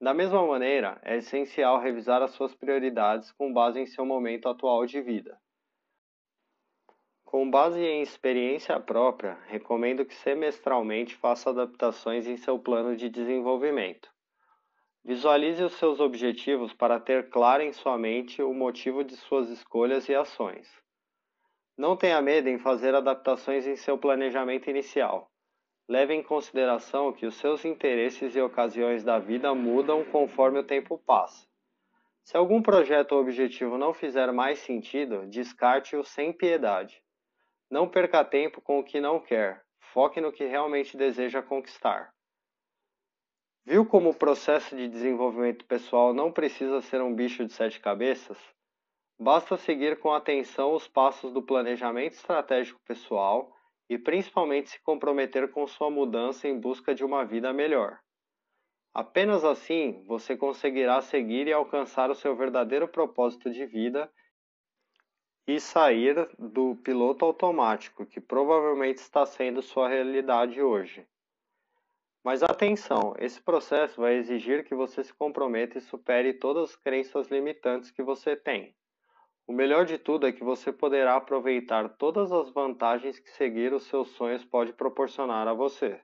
Da 0.01 0.13
mesma 0.13 0.45
maneira, 0.45 1.01
é 1.05 1.19
essencial 1.19 1.79
revisar 1.79 2.21
as 2.21 2.33
suas 2.33 2.53
prioridades 2.55 3.31
com 3.33 3.53
base 3.53 3.79
em 3.79 3.87
seu 3.87 4.05
momento 4.05 4.49
atual 4.49 4.87
de 4.87 5.01
vida. 5.01 5.39
Com 7.23 7.49
base 7.49 7.81
em 7.81 8.03
experiência 8.03 8.81
própria, 8.81 9.39
recomendo 9.47 10.05
que 10.05 10.15
semestralmente 10.15 11.15
faça 11.15 11.51
adaptações 11.51 12.27
em 12.27 12.37
seu 12.37 12.59
plano 12.59 12.97
de 12.97 13.09
desenvolvimento. 13.09 14.11
Visualize 15.05 15.63
os 15.63 15.75
seus 15.75 16.01
objetivos 16.01 16.73
para 16.73 16.99
ter 16.99 17.31
claro 17.31 17.63
em 17.63 17.73
sua 17.73 17.97
mente 17.97 18.43
o 18.43 18.53
motivo 18.53 19.05
de 19.05 19.17
suas 19.17 19.49
escolhas 19.49 20.09
e 20.09 20.15
ações. 20.15 20.69
Não 21.81 21.97
tenha 21.97 22.21
medo 22.21 22.47
em 22.47 22.59
fazer 22.59 22.95
adaptações 22.95 23.67
em 23.67 23.75
seu 23.75 23.97
planejamento 23.97 24.69
inicial. 24.69 25.31
Leve 25.89 26.13
em 26.13 26.23
consideração 26.23 27.11
que 27.11 27.25
os 27.25 27.37
seus 27.37 27.65
interesses 27.65 28.37
e 28.37 28.41
ocasiões 28.43 29.03
da 29.03 29.19
vida 29.19 29.55
mudam 29.55 30.05
conforme 30.05 30.59
o 30.59 30.63
tempo 30.63 30.99
passa. 30.99 31.49
Se 32.23 32.37
algum 32.37 32.61
projeto 32.61 33.13
ou 33.13 33.23
objetivo 33.23 33.79
não 33.79 33.95
fizer 33.95 34.31
mais 34.31 34.59
sentido, 34.59 35.27
descarte-o 35.27 36.05
sem 36.05 36.35
piedade. 36.35 37.03
Não 37.71 37.89
perca 37.89 38.23
tempo 38.23 38.61
com 38.61 38.79
o 38.79 38.85
que 38.85 39.01
não 39.01 39.19
quer, 39.19 39.65
foque 39.81 40.21
no 40.21 40.31
que 40.31 40.45
realmente 40.45 40.99
deseja 40.99 41.41
conquistar. 41.41 42.13
Viu 43.65 43.87
como 43.87 44.11
o 44.11 44.15
processo 44.15 44.77
de 44.77 44.87
desenvolvimento 44.87 45.65
pessoal 45.65 46.13
não 46.13 46.31
precisa 46.31 46.83
ser 46.83 47.01
um 47.01 47.15
bicho 47.15 47.43
de 47.47 47.55
sete 47.55 47.81
cabeças? 47.81 48.37
Basta 49.23 49.59
seguir 49.59 49.99
com 49.99 50.15
atenção 50.15 50.73
os 50.73 50.89
passos 50.89 51.31
do 51.31 51.43
planejamento 51.43 52.15
estratégico 52.15 52.81
pessoal 52.87 53.55
e 53.87 53.99
principalmente 53.99 54.71
se 54.71 54.81
comprometer 54.81 55.51
com 55.51 55.67
sua 55.67 55.91
mudança 55.91 56.49
em 56.49 56.59
busca 56.59 56.95
de 56.95 57.05
uma 57.05 57.23
vida 57.23 57.53
melhor. 57.53 58.01
Apenas 58.95 59.45
assim 59.45 60.03
você 60.07 60.39
conseguirá 60.39 61.03
seguir 61.03 61.47
e 61.47 61.53
alcançar 61.53 62.11
o 62.11 62.15
seu 62.15 62.35
verdadeiro 62.35 62.89
propósito 62.89 63.51
de 63.51 63.67
vida 63.67 64.11
e 65.47 65.61
sair 65.61 66.27
do 66.39 66.77
piloto 66.77 67.23
automático 67.23 68.07
que 68.07 68.23
provavelmente 68.23 69.03
está 69.03 69.27
sendo 69.27 69.61
sua 69.61 69.87
realidade 69.87 70.63
hoje. 70.63 71.07
Mas 72.25 72.43
atenção, 72.43 73.15
esse 73.19 73.43
processo 73.43 74.01
vai 74.01 74.15
exigir 74.15 74.65
que 74.65 74.75
você 74.75 75.05
se 75.05 75.13
comprometa 75.13 75.77
e 75.77 75.83
supere 75.83 76.33
todas 76.33 76.71
as 76.71 76.77
crenças 76.77 77.29
limitantes 77.29 77.91
que 77.91 78.03
você 78.03 78.35
tem. 78.35 78.75
O 79.47 79.53
melhor 79.53 79.85
de 79.85 79.99
tudo 79.99 80.27
é 80.27 80.33
que 80.33 80.45
você 80.45 80.73
poderá 80.73 81.17
aproveitar 81.17 81.89
todas 81.97 82.31
as 82.31 82.51
vantagens 82.51 83.19
que 83.19 83.31
seguir 83.31 83.73
os 83.73 83.85
seus 83.85 84.11
sonhos 84.11 84.45
pode 84.45 84.73
proporcionar 84.73 85.49
a 85.49 85.55
você. 85.55 86.01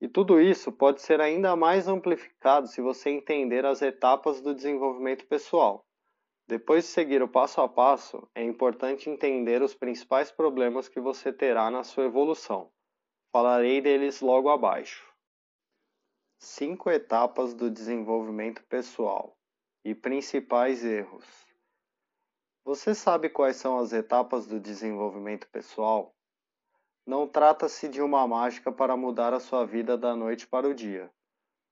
E 0.00 0.06
tudo 0.06 0.40
isso 0.40 0.70
pode 0.70 1.00
ser 1.00 1.20
ainda 1.20 1.56
mais 1.56 1.88
amplificado 1.88 2.66
se 2.66 2.82
você 2.82 3.10
entender 3.10 3.64
as 3.64 3.80
etapas 3.80 4.40
do 4.40 4.54
desenvolvimento 4.54 5.26
pessoal. 5.26 5.86
Depois 6.46 6.84
de 6.84 6.90
seguir 6.90 7.22
o 7.22 7.28
passo 7.28 7.60
a 7.60 7.68
passo, 7.68 8.28
é 8.34 8.42
importante 8.42 9.10
entender 9.10 9.62
os 9.62 9.74
principais 9.74 10.30
problemas 10.30 10.88
que 10.88 11.00
você 11.00 11.32
terá 11.32 11.70
na 11.70 11.82
sua 11.82 12.04
evolução. 12.04 12.70
Falarei 13.32 13.80
deles 13.80 14.20
logo 14.20 14.48
abaixo. 14.48 15.12
Cinco 16.38 16.90
etapas 16.90 17.54
do 17.54 17.70
desenvolvimento 17.70 18.62
pessoal 18.64 19.36
e 19.84 19.94
principais 19.94 20.84
erros. 20.84 21.45
Você 22.66 22.96
sabe 22.96 23.28
quais 23.28 23.54
são 23.58 23.78
as 23.78 23.92
etapas 23.92 24.44
do 24.44 24.58
desenvolvimento 24.58 25.48
pessoal? 25.50 26.12
Não 27.06 27.24
trata-se 27.24 27.86
de 27.86 28.02
uma 28.02 28.26
mágica 28.26 28.72
para 28.72 28.96
mudar 28.96 29.32
a 29.32 29.38
sua 29.38 29.64
vida 29.64 29.96
da 29.96 30.16
noite 30.16 30.48
para 30.48 30.66
o 30.68 30.74
dia. 30.74 31.08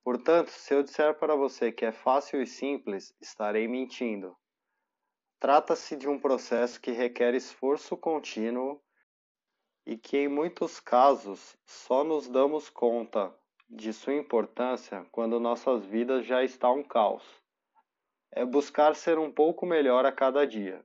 Portanto, 0.04 0.50
se 0.50 0.72
eu 0.72 0.84
disser 0.84 1.18
para 1.18 1.34
você 1.34 1.72
que 1.72 1.84
é 1.84 1.90
fácil 1.90 2.40
e 2.40 2.46
simples, 2.46 3.12
estarei 3.20 3.66
mentindo. 3.66 4.36
Trata-se 5.40 5.96
de 5.96 6.08
um 6.08 6.16
processo 6.16 6.80
que 6.80 6.92
requer 6.92 7.34
esforço 7.34 7.96
contínuo 7.96 8.80
e 9.84 9.98
que, 9.98 10.18
em 10.18 10.28
muitos 10.28 10.78
casos, 10.78 11.56
só 11.66 12.04
nos 12.04 12.28
damos 12.28 12.70
conta 12.70 13.36
de 13.68 13.92
sua 13.92 14.14
importância 14.14 15.04
quando 15.10 15.40
nossas 15.40 15.84
vidas 15.84 16.24
já 16.24 16.44
estão 16.44 16.78
um 16.78 16.84
caos 16.84 17.43
é 18.36 18.44
buscar 18.44 18.96
ser 18.96 19.16
um 19.16 19.30
pouco 19.30 19.64
melhor 19.64 20.04
a 20.04 20.10
cada 20.10 20.44
dia. 20.44 20.84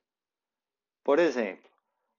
Por 1.03 1.17
exemplo, 1.17 1.67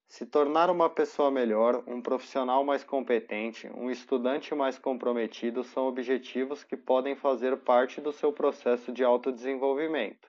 se 0.09 0.27
tornar 0.27 0.69
uma 0.69 0.91
pessoa 0.91 1.31
melhor, 1.31 1.85
um 1.87 2.03
profissional 2.03 2.65
mais 2.65 2.83
competente, 2.83 3.69
um 3.69 3.89
estudante 3.89 4.53
mais 4.57 4.77
comprometido 4.77 5.63
são 5.63 5.87
objetivos 5.87 6.65
que 6.65 6.77
podem 6.77 7.15
fazer 7.15 7.57
parte 7.59 8.01
do 8.01 8.13
seu 8.13 8.33
processo 8.33 8.93
de 8.93 9.05
autodesenvolvimento. 9.05 10.29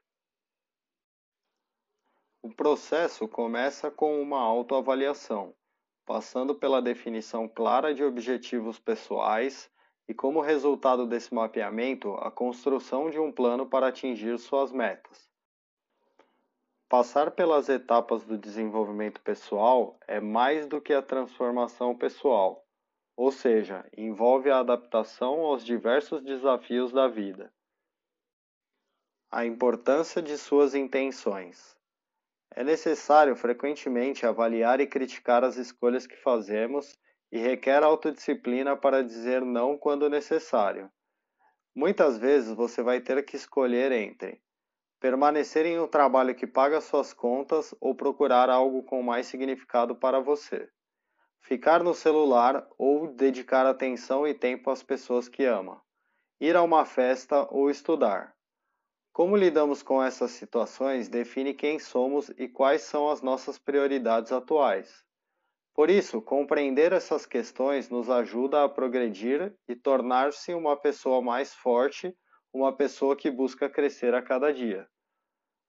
O 2.44 2.54
processo 2.54 3.28
começa 3.28 3.90
com 3.90 4.22
uma 4.22 4.40
autoavaliação, 4.40 5.56
passando 6.06 6.54
pela 6.54 6.80
definição 6.80 7.48
clara 7.48 7.92
de 7.92 8.04
objetivos 8.04 8.78
pessoais 8.78 9.68
e, 10.12 10.14
como 10.14 10.42
resultado 10.42 11.08
desse 11.08 11.34
mapeamento, 11.34 12.16
a 12.16 12.30
construção 12.30 13.10
de 13.10 13.18
um 13.18 13.32
plano 13.32 13.66
para 13.66 13.88
atingir 13.88 14.38
suas 14.38 14.70
metas. 14.70 15.32
Passar 16.90 17.32
pelas 17.32 17.70
etapas 17.70 18.26
do 18.26 18.38
desenvolvimento 18.38 19.22
pessoal 19.22 19.98
é 20.06 20.20
mais 20.20 20.68
do 20.68 20.82
que 20.82 20.94
a 20.94 21.02
transformação 21.02 21.96
pessoal, 21.96 22.68
ou 23.16 23.32
seja, 23.32 23.86
envolve 23.96 24.52
a 24.52 24.60
adaptação 24.60 25.40
aos 25.46 25.64
diversos 25.64 26.22
desafios 26.22 26.92
da 26.92 27.08
vida. 27.08 27.50
A 29.32 29.46
importância 29.46 30.22
de 30.22 30.38
suas 30.38 30.76
intenções. 30.76 31.74
É 32.54 32.66
necessário 32.66 33.34
frequentemente 33.34 34.26
avaliar 34.26 34.82
e 34.82 34.88
criticar 34.88 35.46
as 35.46 35.56
escolhas 35.56 36.06
que 36.06 36.18
fazemos 36.18 37.00
e 37.32 37.40
requer 37.40 37.84
autodisciplina 37.84 38.76
para 38.76 39.04
dizer 39.04 39.42
não 39.42 39.78
quando 39.78 40.10
necessário. 40.10 40.92
Muitas 41.74 42.18
vezes 42.18 42.54
você 42.54 42.84
vai 42.84 43.00
ter 43.00 43.24
que 43.24 43.36
escolher 43.36 43.92
entre 43.92 44.42
permanecer 45.02 45.66
em 45.66 45.80
um 45.80 45.88
trabalho 45.88 46.36
que 46.36 46.46
paga 46.46 46.80
suas 46.80 47.12
contas 47.12 47.74
ou 47.82 47.96
procurar 47.96 48.52
algo 48.52 48.84
com 48.84 49.02
mais 49.02 49.26
significado 49.26 49.96
para 49.96 50.20
você. 50.20 50.70
Ficar 51.42 51.84
no 51.84 51.96
celular 51.96 52.68
ou 52.78 53.08
dedicar 53.08 53.66
atenção 53.66 54.28
e 54.28 54.34
tempo 54.36 54.70
às 54.70 54.84
pessoas 54.84 55.28
que 55.28 55.44
ama. 55.44 55.82
Ir 56.40 56.56
a 56.56 56.62
uma 56.62 56.86
festa 56.86 57.48
ou 57.50 57.68
estudar. 57.72 58.36
Como 59.12 59.36
lidamos 59.36 59.82
com 59.82 60.02
essas 60.02 60.32
situações 60.32 61.10
define 61.10 61.56
quem 61.56 61.80
somos 61.80 62.30
e 62.38 62.48
quais 62.48 62.84
são 62.84 63.10
as 63.10 63.24
nossas 63.24 63.58
prioridades 63.58 64.32
atuais. 64.32 65.04
Por 65.74 65.90
isso, 65.90 66.22
compreender 66.22 66.92
essas 66.92 67.26
questões 67.26 67.90
nos 67.90 68.10
ajuda 68.10 68.64
a 68.64 68.70
progredir 68.70 69.56
e 69.68 69.76
tornar-se 69.76 70.54
uma 70.54 70.76
pessoa 70.76 71.22
mais 71.22 71.54
forte, 71.54 72.16
uma 72.54 72.74
pessoa 72.74 73.16
que 73.16 73.32
busca 73.32 73.70
crescer 73.70 74.14
a 74.14 74.22
cada 74.22 74.52
dia. 74.52 74.88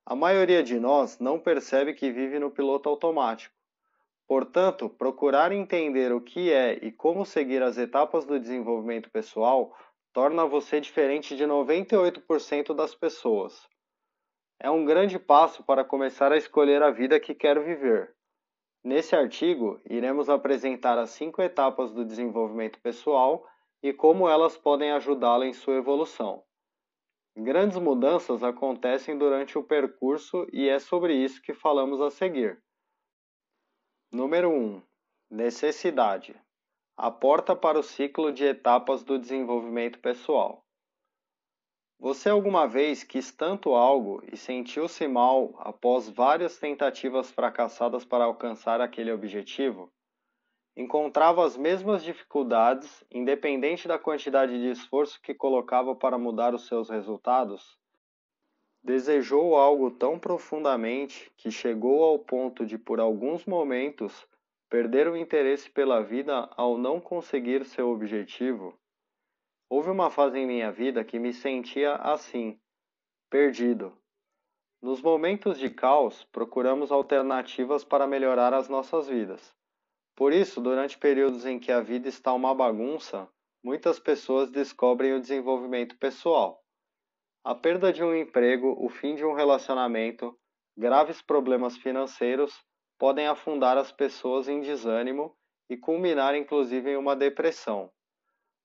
A 0.05 0.17
maioria 0.17 0.63
de 0.65 0.81
nós 0.81 1.21
não 1.21 1.39
percebe 1.39 1.95
que 1.95 2.11
vive 2.11 2.41
no 2.41 2.51
piloto 2.51 2.89
automático. 2.89 3.55
Portanto, 4.27 4.89
procurar 4.89 5.53
entender 5.53 6.13
o 6.13 6.21
que 6.21 6.53
é 6.53 6.75
e 6.85 6.91
como 6.91 7.25
seguir 7.25 7.63
as 7.63 7.79
etapas 7.79 8.25
do 8.25 8.41
desenvolvimento 8.41 9.11
pessoal 9.11 9.73
torna 10.13 10.45
você 10.45 10.81
diferente 10.81 11.37
de 11.37 11.45
98% 11.45 12.75
das 12.75 12.95
pessoas. 12.95 13.69
É 14.59 14.71
um 14.71 14.85
grande 14.85 15.19
passo 15.19 15.63
para 15.63 15.85
começar 15.85 16.33
a 16.33 16.37
escolher 16.37 16.83
a 16.83 16.91
vida 16.91 17.21
que 17.21 17.35
quer 17.35 17.63
viver. 17.63 18.15
Nesse 18.85 19.15
artigo, 19.15 19.81
iremos 19.89 20.29
apresentar 20.29 20.99
as 20.99 21.11
cinco 21.11 21.41
etapas 21.41 21.93
do 21.93 22.05
desenvolvimento 22.05 22.81
pessoal 22.81 23.47
e 23.83 23.93
como 23.93 24.29
elas 24.29 24.57
podem 24.57 24.91
ajudá-lo 24.93 25.45
em 25.45 25.53
sua 25.53 25.75
evolução. 25.75 26.43
Grandes 27.37 27.79
mudanças 27.79 28.43
acontecem 28.43 29.17
durante 29.17 29.57
o 29.57 29.63
percurso 29.63 30.47
e 30.53 30.69
é 30.69 30.79
sobre 30.79 31.15
isso 31.15 31.41
que 31.41 31.55
falamos 31.55 32.01
a 32.01 32.11
seguir. 32.11 32.63
Número 34.11 34.51
1. 34.51 34.83
Necessidade 35.31 36.39
a 36.97 37.11
porta 37.11 37.57
para 37.57 37.79
o 37.79 37.83
ciclo 37.83 38.33
de 38.33 38.45
etapas 38.45 39.03
do 39.03 39.19
desenvolvimento 39.19 39.99
pessoal. 39.99 40.65
Você 42.03 42.29
alguma 42.29 42.67
vez 42.67 43.05
quis 43.05 43.31
tanto 43.31 43.77
algo 43.77 44.25
e 44.33 44.37
sentiu-se 44.37 45.07
mal 45.07 45.55
após 45.61 46.09
várias 46.09 46.59
tentativas 46.59 47.31
fracassadas 47.31 48.05
para 48.05 48.25
alcançar 48.25 48.81
aquele 48.81 49.13
objetivo? 49.13 49.89
Encontrava 50.77 51.47
as 51.47 51.57
mesmas 51.57 52.03
dificuldades, 52.03 53.05
independente 53.09 53.87
da 53.87 54.01
quantidade 54.01 54.59
de 54.59 54.69
esforço 54.69 55.23
que 55.23 55.33
colocava 55.33 55.95
para 55.95 56.19
mudar 56.19 56.57
os 56.57 56.67
seus 56.67 56.91
resultados? 56.91 57.79
Desejou 58.83 59.55
algo 59.55 59.89
tão 59.89 60.19
profundamente 60.19 61.31
que 61.37 61.53
chegou 61.53 62.03
ao 62.03 62.19
ponto 62.19 62.67
de, 62.67 62.77
por 62.77 62.99
alguns 62.99 63.47
momentos, 63.47 64.27
perder 64.69 65.07
o 65.07 65.17
interesse 65.17 65.71
pela 65.71 66.03
vida 66.03 66.51
ao 66.57 66.77
não 66.77 67.01
conseguir 67.01 67.65
seu 67.65 67.91
objetivo? 67.91 68.77
Houve 69.75 69.89
uma 69.89 70.11
fase 70.11 70.39
em 70.39 70.47
minha 70.47 70.71
vida 70.71 71.03
que 71.03 71.19
me 71.19 71.33
sentia 71.33 71.95
assim, 71.95 72.61
perdido. 73.31 73.97
Nos 74.83 75.01
momentos 75.01 75.59
de 75.59 75.71
caos, 75.71 76.25
procuramos 76.25 76.93
alternativas 76.93 77.83
para 77.83 78.07
melhorar 78.07 78.53
as 78.53 78.69
nossas 78.69 79.09
vidas. 79.09 79.57
Por 80.15 80.31
isso, 80.31 80.61
durante 80.61 80.99
períodos 80.99 81.47
em 81.47 81.59
que 81.59 81.73
a 81.73 81.81
vida 81.81 82.07
está 82.07 82.35
uma 82.35 82.55
bagunça, 82.55 83.27
muitas 83.65 83.99
pessoas 83.99 84.51
descobrem 84.51 85.15
o 85.15 85.21
desenvolvimento 85.21 85.97
pessoal. 85.97 86.63
A 87.43 87.55
perda 87.55 87.91
de 87.91 88.05
um 88.05 88.15
emprego, 88.15 88.77
o 88.79 88.91
fim 88.91 89.15
de 89.15 89.25
um 89.25 89.33
relacionamento, 89.33 90.39
graves 90.77 91.23
problemas 91.23 91.79
financeiros 91.79 92.63
podem 92.99 93.27
afundar 93.27 93.79
as 93.79 93.91
pessoas 93.91 94.51
em 94.51 94.61
desânimo 94.61 95.35
e 95.71 95.79
culminar 95.79 96.35
inclusive 96.35 96.91
em 96.91 96.97
uma 96.99 97.17
depressão. 97.17 97.91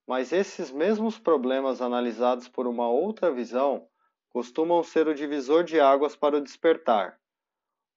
Mas 0.08 0.32
esses 0.32 0.72
mesmos 0.72 1.20
problemas 1.20 1.82
analisados 1.82 2.48
por 2.48 2.66
uma 2.66 2.88
outra 2.88 3.30
visão 3.30 3.86
costumam 4.30 4.82
ser 4.82 5.08
o 5.08 5.14
divisor 5.14 5.66
de 5.66 5.80
águas 5.82 6.16
para 6.16 6.38
o 6.38 6.42
despertar. 6.42 7.20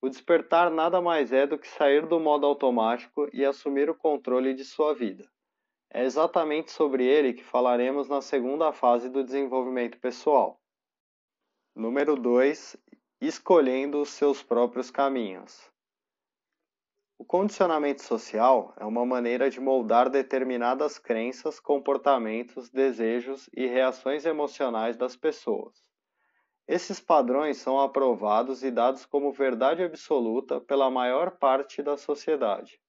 O 0.02 0.08
despertar 0.08 0.70
nada 0.70 1.00
mais 1.00 1.32
é 1.32 1.46
do 1.46 1.58
que 1.58 1.68
sair 1.68 2.06
do 2.06 2.18
modo 2.18 2.46
automático 2.46 3.28
e 3.32 3.44
assumir 3.44 3.88
o 3.88 3.94
controle 3.94 4.54
de 4.54 4.64
sua 4.64 4.92
vida. 4.92 5.30
É 5.88 6.02
exatamente 6.04 6.72
sobre 6.72 7.04
ele 7.04 7.32
que 7.32 7.44
falaremos 7.44 8.08
na 8.08 8.20
segunda 8.20 8.72
fase 8.72 9.08
do 9.08 9.22
desenvolvimento 9.22 9.98
pessoal. 9.98 10.60
Número 11.76 12.16
2. 12.16 12.76
Escolhendo 13.20 14.00
os 14.00 14.08
seus 14.08 14.42
próprios 14.42 14.90
caminhos. 14.90 15.69
O 17.20 17.24
condicionamento 17.26 18.02
social 18.02 18.72
é 18.78 18.84
uma 18.86 19.04
maneira 19.04 19.50
de 19.50 19.60
moldar 19.60 20.08
determinadas 20.08 20.98
crenças, 20.98 21.60
comportamentos, 21.60 22.70
desejos 22.70 23.46
e 23.54 23.66
reações 23.66 24.24
emocionais 24.24 24.96
das 24.96 25.16
pessoas. 25.16 25.74
Esses 26.66 26.98
padrões 26.98 27.58
são 27.58 27.78
aprovados 27.78 28.64
e 28.64 28.70
dados 28.70 29.04
como 29.04 29.34
verdade 29.34 29.82
absoluta 29.82 30.62
pela 30.62 30.90
maior 30.90 31.32
parte 31.32 31.82
da 31.82 31.98
sociedade. 31.98 32.80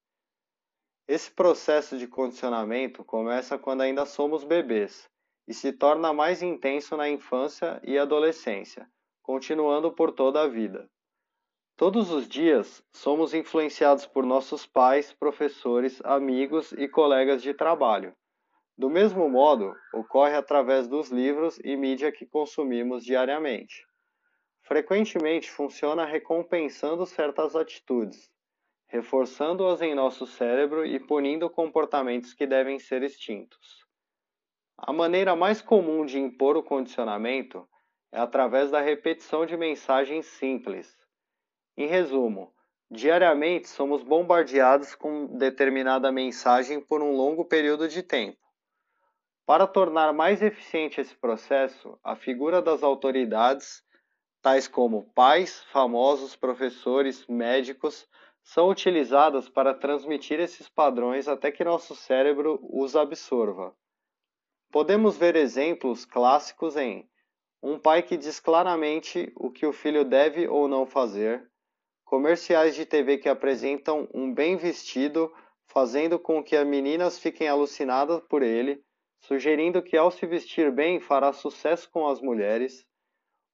Esse 1.06 1.30
processo 1.30 1.98
de 1.98 2.08
condicionamento 2.08 3.04
começa 3.04 3.58
quando 3.58 3.82
ainda 3.82 4.06
somos 4.06 4.44
bebês 4.44 5.10
e 5.46 5.52
se 5.52 5.74
torna 5.74 6.10
mais 6.10 6.42
intenso 6.42 6.96
na 6.96 7.06
infância 7.06 7.82
e 7.84 7.98
adolescência, 7.98 8.88
continuando 9.22 9.92
por 9.92 10.10
toda 10.10 10.40
a 10.40 10.48
vida. 10.48 10.88
Todos 11.76 12.10
os 12.10 12.28
dias 12.28 12.82
somos 12.92 13.34
influenciados 13.34 14.06
por 14.06 14.24
nossos 14.24 14.66
pais, 14.66 15.12
professores, 15.12 16.00
amigos 16.04 16.72
e 16.72 16.86
colegas 16.86 17.42
de 17.42 17.54
trabalho. 17.54 18.14
Do 18.76 18.88
mesmo 18.88 19.28
modo, 19.28 19.74
ocorre 19.92 20.34
através 20.34 20.86
dos 20.86 21.10
livros 21.10 21.58
e 21.64 21.76
mídia 21.76 22.12
que 22.12 22.26
consumimos 22.26 23.04
diariamente. 23.04 23.86
Frequentemente 24.62 25.50
funciona 25.50 26.04
recompensando 26.04 27.04
certas 27.04 27.56
atitudes, 27.56 28.30
reforçando-as 28.86 29.82
em 29.82 29.94
nosso 29.94 30.26
cérebro 30.26 30.86
e 30.86 31.00
punindo 31.00 31.50
comportamentos 31.50 32.32
que 32.32 32.46
devem 32.46 32.78
ser 32.78 33.02
extintos. 33.02 33.84
A 34.76 34.92
maneira 34.92 35.34
mais 35.34 35.62
comum 35.62 36.04
de 36.04 36.18
impor 36.18 36.56
o 36.56 36.62
condicionamento 36.62 37.68
é 38.12 38.20
através 38.20 38.70
da 38.70 38.80
repetição 38.80 39.46
de 39.46 39.56
mensagens 39.56 40.26
simples. 40.26 41.01
Em 41.76 41.86
resumo, 41.86 42.52
diariamente 42.90 43.68
somos 43.68 44.02
bombardeados 44.02 44.94
com 44.94 45.26
determinada 45.38 46.12
mensagem 46.12 46.80
por 46.80 47.02
um 47.02 47.16
longo 47.16 47.44
período 47.44 47.88
de 47.88 48.02
tempo. 48.02 48.38
Para 49.46 49.66
tornar 49.66 50.12
mais 50.12 50.42
eficiente 50.42 51.00
esse 51.00 51.14
processo, 51.16 51.98
a 52.04 52.14
figura 52.14 52.60
das 52.60 52.82
autoridades, 52.82 53.82
tais 54.42 54.68
como 54.68 55.10
pais, 55.14 55.64
famosos, 55.72 56.36
professores, 56.36 57.26
médicos, 57.26 58.06
são 58.42 58.68
utilizadas 58.68 59.48
para 59.48 59.74
transmitir 59.74 60.40
esses 60.40 60.68
padrões 60.68 61.28
até 61.28 61.50
que 61.50 61.64
nosso 61.64 61.94
cérebro 61.94 62.58
os 62.62 62.94
absorva. 62.94 63.74
Podemos 64.70 65.16
ver 65.16 65.36
exemplos 65.36 66.04
clássicos 66.04 66.76
em 66.76 67.08
um 67.62 67.78
pai 67.78 68.02
que 68.02 68.16
diz 68.16 68.40
claramente 68.40 69.32
o 69.36 69.50
que 69.50 69.64
o 69.64 69.72
filho 69.72 70.04
deve 70.04 70.48
ou 70.48 70.66
não 70.66 70.84
fazer, 70.84 71.51
comerciais 72.12 72.74
de 72.74 72.84
TV 72.84 73.16
que 73.16 73.26
apresentam 73.26 74.06
um 74.12 74.34
bem 74.34 74.54
vestido, 74.54 75.32
fazendo 75.64 76.18
com 76.18 76.44
que 76.44 76.54
as 76.54 76.66
meninas 76.66 77.18
fiquem 77.18 77.48
alucinadas 77.48 78.20
por 78.28 78.42
ele, 78.42 78.84
sugerindo 79.18 79.82
que 79.82 79.96
ao 79.96 80.10
se 80.10 80.26
vestir 80.26 80.70
bem 80.70 81.00
fará 81.00 81.32
sucesso 81.32 81.90
com 81.90 82.06
as 82.06 82.20
mulheres. 82.20 82.86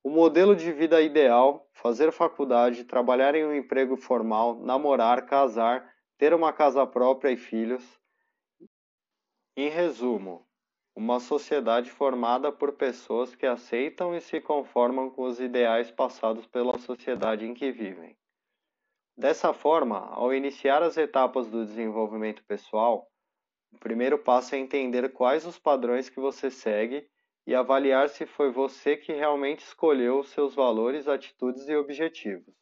O 0.02 0.10
modelo 0.10 0.56
de 0.56 0.72
vida 0.72 1.00
ideal, 1.00 1.68
fazer 1.72 2.10
faculdade, 2.10 2.82
trabalhar 2.82 3.36
em 3.36 3.46
um 3.46 3.54
emprego 3.54 3.96
formal, 3.96 4.58
namorar, 4.58 5.24
casar, 5.26 5.88
ter 6.18 6.34
uma 6.34 6.52
casa 6.52 6.84
própria 6.84 7.30
e 7.30 7.36
filhos. 7.36 7.84
Em 9.56 9.68
resumo, 9.68 10.44
uma 10.96 11.20
sociedade 11.20 11.92
formada 11.92 12.50
por 12.50 12.72
pessoas 12.72 13.36
que 13.36 13.46
aceitam 13.46 14.16
e 14.16 14.20
se 14.20 14.40
conformam 14.40 15.10
com 15.10 15.22
os 15.22 15.38
ideais 15.38 15.92
passados 15.92 16.44
pela 16.48 16.76
sociedade 16.76 17.46
em 17.46 17.54
que 17.54 17.70
vivem. 17.70 18.18
Dessa 19.18 19.52
forma, 19.52 19.98
ao 20.14 20.32
iniciar 20.32 20.80
as 20.80 20.96
etapas 20.96 21.48
do 21.48 21.66
desenvolvimento 21.66 22.44
pessoal, 22.44 23.10
o 23.72 23.76
primeiro 23.76 24.16
passo 24.16 24.54
é 24.54 24.58
entender 24.58 25.12
quais 25.12 25.44
os 25.44 25.58
padrões 25.58 26.08
que 26.08 26.20
você 26.20 26.52
segue 26.52 27.04
e 27.44 27.52
avaliar 27.52 28.08
se 28.08 28.24
foi 28.26 28.52
você 28.52 28.96
que 28.96 29.12
realmente 29.12 29.64
escolheu 29.64 30.20
os 30.20 30.28
seus 30.28 30.54
valores, 30.54 31.08
atitudes 31.08 31.68
e 31.68 31.74
objetivos. 31.74 32.54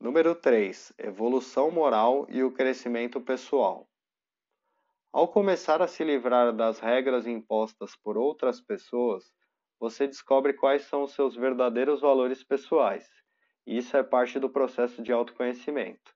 Número 0.00 0.34
3. 0.34 0.92
Evolução 0.98 1.70
moral 1.70 2.26
e 2.28 2.42
o 2.42 2.50
crescimento 2.50 3.20
pessoal. 3.20 3.88
Ao 5.12 5.28
começar 5.28 5.80
a 5.80 5.86
se 5.86 6.02
livrar 6.02 6.52
das 6.52 6.80
regras 6.80 7.28
impostas 7.28 7.94
por 7.94 8.18
outras 8.18 8.60
pessoas, 8.60 9.32
você 9.78 10.04
descobre 10.08 10.52
quais 10.52 10.82
são 10.86 11.04
os 11.04 11.12
seus 11.12 11.36
verdadeiros 11.36 12.00
valores 12.00 12.42
pessoais. 12.42 13.08
Isso 13.70 13.98
é 13.98 14.02
parte 14.02 14.40
do 14.40 14.48
processo 14.48 15.02
de 15.02 15.12
autoconhecimento. 15.12 16.14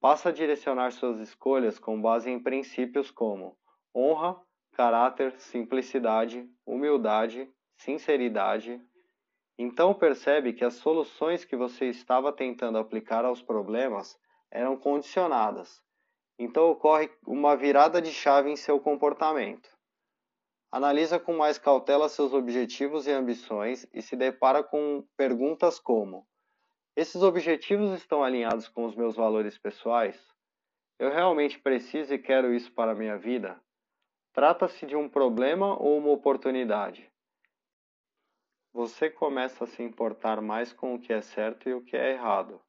Passa 0.00 0.30
a 0.30 0.32
direcionar 0.32 0.90
suas 0.90 1.20
escolhas 1.20 1.78
com 1.78 2.02
base 2.02 2.28
em 2.28 2.42
princípios 2.42 3.12
como 3.12 3.56
honra, 3.94 4.36
caráter, 4.72 5.38
simplicidade, 5.38 6.50
humildade, 6.66 7.48
sinceridade. 7.76 8.84
Então 9.56 9.94
percebe 9.94 10.52
que 10.52 10.64
as 10.64 10.74
soluções 10.74 11.44
que 11.44 11.54
você 11.54 11.86
estava 11.86 12.32
tentando 12.32 12.76
aplicar 12.76 13.24
aos 13.24 13.40
problemas 13.40 14.18
eram 14.50 14.76
condicionadas. 14.76 15.80
Então 16.36 16.72
ocorre 16.72 17.08
uma 17.24 17.56
virada 17.56 18.02
de 18.02 18.10
chave 18.10 18.50
em 18.50 18.56
seu 18.56 18.80
comportamento. 18.80 19.70
Analisa 20.72 21.20
com 21.20 21.36
mais 21.36 21.56
cautela 21.56 22.08
seus 22.08 22.34
objetivos 22.34 23.06
e 23.06 23.12
ambições 23.12 23.86
e 23.94 24.02
se 24.02 24.16
depara 24.16 24.64
com 24.64 25.06
perguntas 25.16 25.78
como: 25.78 26.26
esses 26.96 27.22
objetivos 27.22 27.92
estão 27.92 28.22
alinhados 28.22 28.68
com 28.68 28.84
os 28.84 28.94
meus 28.94 29.16
valores 29.16 29.56
pessoais? 29.56 30.18
Eu 30.98 31.10
realmente 31.10 31.58
preciso 31.58 32.12
e 32.12 32.18
quero 32.18 32.52
isso 32.52 32.72
para 32.72 32.92
a 32.92 32.94
minha 32.94 33.16
vida? 33.16 33.60
Trata-se 34.32 34.86
de 34.86 34.96
um 34.96 35.08
problema 35.08 35.80
ou 35.80 35.98
uma 35.98 36.10
oportunidade? 36.10 37.10
Você 38.72 39.10
começa 39.10 39.64
a 39.64 39.66
se 39.66 39.82
importar 39.82 40.40
mais 40.40 40.72
com 40.72 40.94
o 40.94 41.00
que 41.00 41.12
é 41.12 41.20
certo 41.20 41.68
e 41.68 41.74
o 41.74 41.82
que 41.82 41.96
é 41.96 42.12
errado. 42.12 42.60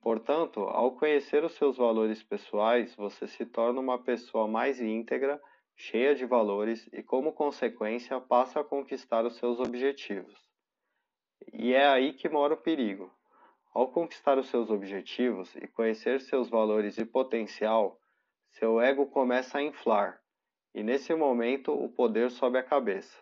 Portanto, 0.00 0.60
ao 0.60 0.92
conhecer 0.96 1.44
os 1.44 1.54
seus 1.54 1.76
valores 1.76 2.22
pessoais, 2.22 2.94
você 2.94 3.26
se 3.26 3.46
torna 3.46 3.80
uma 3.80 3.98
pessoa 3.98 4.46
mais 4.46 4.80
íntegra 4.80 5.40
cheia 5.76 6.14
de 6.14 6.26
valores 6.26 6.88
e, 6.92 7.02
como 7.02 7.32
consequência, 7.32 8.20
passa 8.20 8.60
a 8.60 8.64
conquistar 8.64 9.24
os 9.24 9.36
seus 9.36 9.58
objetivos. 9.58 10.36
E 11.52 11.72
é 11.72 11.86
aí 11.86 12.12
que 12.12 12.28
mora 12.28 12.54
o 12.54 12.56
perigo. 12.56 13.12
Ao 13.72 13.90
conquistar 13.90 14.36
os 14.38 14.48
seus 14.48 14.70
objetivos 14.70 15.56
e 15.56 15.66
conhecer 15.66 16.20
seus 16.20 16.50
valores 16.50 16.98
e 16.98 17.06
potencial, 17.06 17.98
seu 18.50 18.78
ego 18.78 19.06
começa 19.06 19.56
a 19.56 19.62
inflar, 19.62 20.20
e 20.74 20.82
nesse 20.82 21.14
momento 21.14 21.72
o 21.72 21.88
poder 21.88 22.30
sobe 22.30 22.58
a 22.58 22.62
cabeça. 22.62 23.18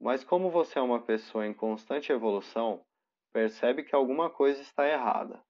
Mas 0.00 0.24
como 0.24 0.50
você 0.50 0.78
é 0.78 0.82
uma 0.82 1.00
pessoa 1.00 1.46
em 1.46 1.54
constante 1.54 2.10
evolução, 2.10 2.84
percebe 3.32 3.84
que 3.84 3.94
alguma 3.94 4.28
coisa 4.28 4.60
está 4.60 4.88
errada. 4.88 5.40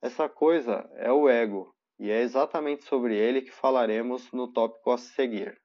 Essa 0.00 0.28
coisa 0.28 0.88
é 0.94 1.10
o 1.10 1.28
ego, 1.28 1.74
e 1.98 2.08
é 2.08 2.20
exatamente 2.20 2.84
sobre 2.84 3.16
ele 3.16 3.42
que 3.42 3.50
falaremos 3.50 4.30
no 4.30 4.52
tópico 4.52 4.92
a 4.92 4.96
seguir. 4.96 5.60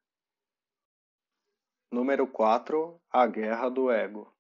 Número 1.91 2.27
4 2.27 2.99
A 3.11 3.27
Guerra 3.27 3.69
do 3.69 3.91
Ego. 3.91 4.34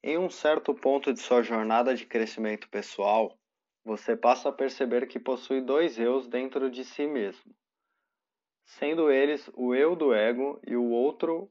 Em 0.00 0.16
um 0.16 0.30
certo 0.30 0.72
ponto 0.72 1.12
de 1.12 1.18
sua 1.18 1.42
jornada 1.42 1.92
de 1.92 2.06
crescimento 2.06 2.68
pessoal, 2.68 3.36
você 3.84 4.16
passa 4.16 4.48
a 4.48 4.52
perceber 4.52 5.08
que 5.08 5.18
possui 5.18 5.60
dois 5.60 5.98
eus 5.98 6.28
dentro 6.28 6.70
de 6.70 6.84
si 6.84 7.04
mesmo, 7.04 7.52
sendo 8.64 9.10
eles 9.10 9.50
o 9.54 9.74
eu 9.74 9.96
do 9.96 10.14
ego 10.14 10.60
e 10.64 10.76
o 10.76 10.90
outro 10.90 11.50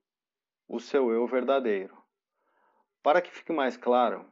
o 0.66 0.80
seu 0.80 1.12
eu 1.12 1.28
verdadeiro. 1.28 2.02
Para 3.04 3.22
que 3.22 3.32
fique 3.32 3.52
mais 3.52 3.76
claro, 3.76 4.32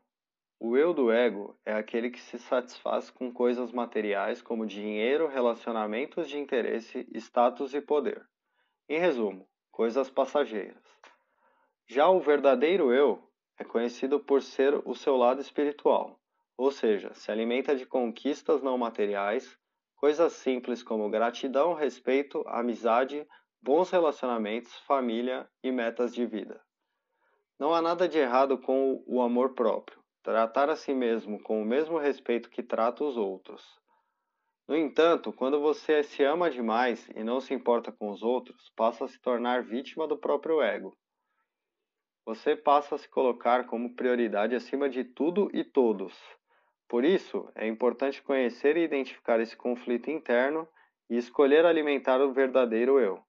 o 0.58 0.78
eu 0.78 0.93
do 0.93 1.12
ego 1.12 1.60
é 1.65 1.73
aquele 1.73 2.10
que 2.10 2.19
se 2.21 2.39
satisfaz 2.39 3.10
com 3.10 3.34
coisas 3.34 3.73
materiais 3.73 4.41
como 4.41 4.65
dinheiro, 4.65 5.28
relacionamentos 5.28 6.30
de 6.30 6.38
interesse, 6.38 7.06
status 7.15 7.73
e 7.73 7.82
poder. 7.82 8.25
Em 8.88 8.97
resumo, 8.97 9.45
coisas 9.71 10.10
passageiras. 10.10 10.84
Já 11.86 12.08
o 12.08 12.21
verdadeiro 12.21 12.93
eu 12.93 13.30
é 13.57 13.63
conhecido 13.63 14.19
por 14.19 14.41
ser 14.41 14.75
o 14.85 14.93
seu 14.93 15.15
lado 15.15 15.41
espiritual, 15.41 16.19
ou 16.57 16.71
seja, 16.71 17.13
se 17.13 17.31
alimenta 17.31 17.75
de 17.75 17.85
conquistas 17.85 18.61
não 18.61 18.77
materiais, 18.77 19.57
coisas 19.95 20.33
simples 20.33 20.83
como 20.83 21.09
gratidão, 21.09 21.73
respeito, 21.73 22.43
amizade, 22.47 23.27
bons 23.61 23.89
relacionamentos, 23.89 24.73
família 24.79 25.49
e 25.63 25.71
metas 25.71 26.13
de 26.13 26.25
vida. 26.25 26.61
Não 27.57 27.73
há 27.73 27.81
nada 27.81 28.07
de 28.07 28.17
errado 28.17 28.57
com 28.57 29.03
o 29.07 29.21
amor 29.21 29.53
próprio, 29.53 29.99
tratar 30.21 30.69
a 30.69 30.75
si 30.75 30.93
mesmo 30.93 31.41
com 31.41 31.61
o 31.61 31.65
mesmo 31.65 31.97
respeito 31.97 32.49
que 32.49 32.61
trata 32.61 33.03
os 33.03 33.15
outros. 33.15 33.63
No 34.67 34.75
entanto, 34.75 35.31
quando 35.31 35.61
você 35.61 36.03
se 36.03 36.23
ama 36.23 36.49
demais 36.49 37.07
e 37.15 37.23
não 37.23 37.39
se 37.39 37.53
importa 37.53 37.91
com 37.91 38.09
os 38.09 38.23
outros, 38.23 38.71
passa 38.75 39.05
a 39.05 39.07
se 39.07 39.19
tornar 39.21 39.63
vítima 39.63 40.07
do 40.07 40.17
próprio 40.17 40.61
ego. 40.61 40.97
Você 42.25 42.55
passa 42.55 42.95
a 42.95 42.97
se 42.97 43.07
colocar 43.07 43.67
como 43.67 43.95
prioridade 43.95 44.55
acima 44.55 44.89
de 44.89 45.03
tudo 45.03 45.49
e 45.53 45.63
todos. 45.63 46.19
Por 46.88 47.05
isso, 47.05 47.51
é 47.53 47.67
importante 47.67 48.21
conhecer 48.21 48.77
e 48.77 48.83
identificar 48.83 49.39
esse 49.39 49.55
conflito 49.55 50.09
interno 50.09 50.67
e 51.09 51.17
escolher 51.17 51.65
alimentar 51.65 52.19
o 52.21 52.33
verdadeiro 52.33 52.99
eu. 52.99 53.23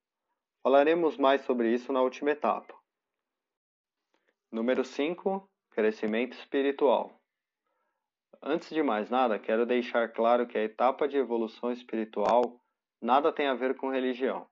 Falaremos 0.62 1.18
mais 1.18 1.42
sobre 1.42 1.72
isso 1.72 1.92
na 1.92 2.00
última 2.00 2.30
etapa. 2.30 2.74
Número 4.50 4.82
5 4.82 5.46
Crescimento 5.70 6.32
espiritual. 6.32 7.20
Antes 8.42 8.70
de 8.70 8.82
mais 8.82 9.10
nada, 9.10 9.38
quero 9.38 9.66
deixar 9.66 10.10
claro 10.10 10.46
que 10.46 10.56
a 10.56 10.64
etapa 10.64 11.06
de 11.06 11.18
evolução 11.18 11.70
espiritual 11.70 12.58
nada 12.98 13.30
tem 13.30 13.46
a 13.46 13.54
ver 13.54 13.76
com 13.76 13.90
religião, 13.90 14.48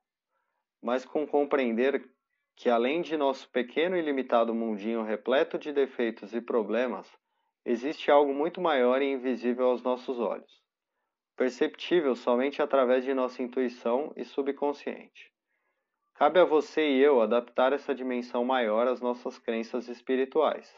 mas 0.82 1.02
com 1.06 1.26
compreender 1.26 2.13
que 2.56 2.70
além 2.70 3.02
de 3.02 3.16
nosso 3.16 3.48
pequeno 3.50 3.96
e 3.96 4.02
limitado 4.02 4.54
mundinho 4.54 5.02
repleto 5.02 5.58
de 5.58 5.72
defeitos 5.72 6.34
e 6.34 6.40
problemas, 6.40 7.10
existe 7.64 8.10
algo 8.10 8.32
muito 8.32 8.60
maior 8.60 9.02
e 9.02 9.12
invisível 9.12 9.66
aos 9.66 9.82
nossos 9.82 10.18
olhos, 10.18 10.62
perceptível 11.36 12.14
somente 12.14 12.62
através 12.62 13.04
de 13.04 13.12
nossa 13.12 13.42
intuição 13.42 14.12
e 14.16 14.24
subconsciente. 14.24 15.32
Cabe 16.14 16.38
a 16.38 16.44
você 16.44 16.88
e 16.88 17.02
eu 17.02 17.20
adaptar 17.20 17.72
essa 17.72 17.92
dimensão 17.92 18.44
maior 18.44 18.86
às 18.86 19.00
nossas 19.00 19.36
crenças 19.36 19.88
espirituais. 19.88 20.72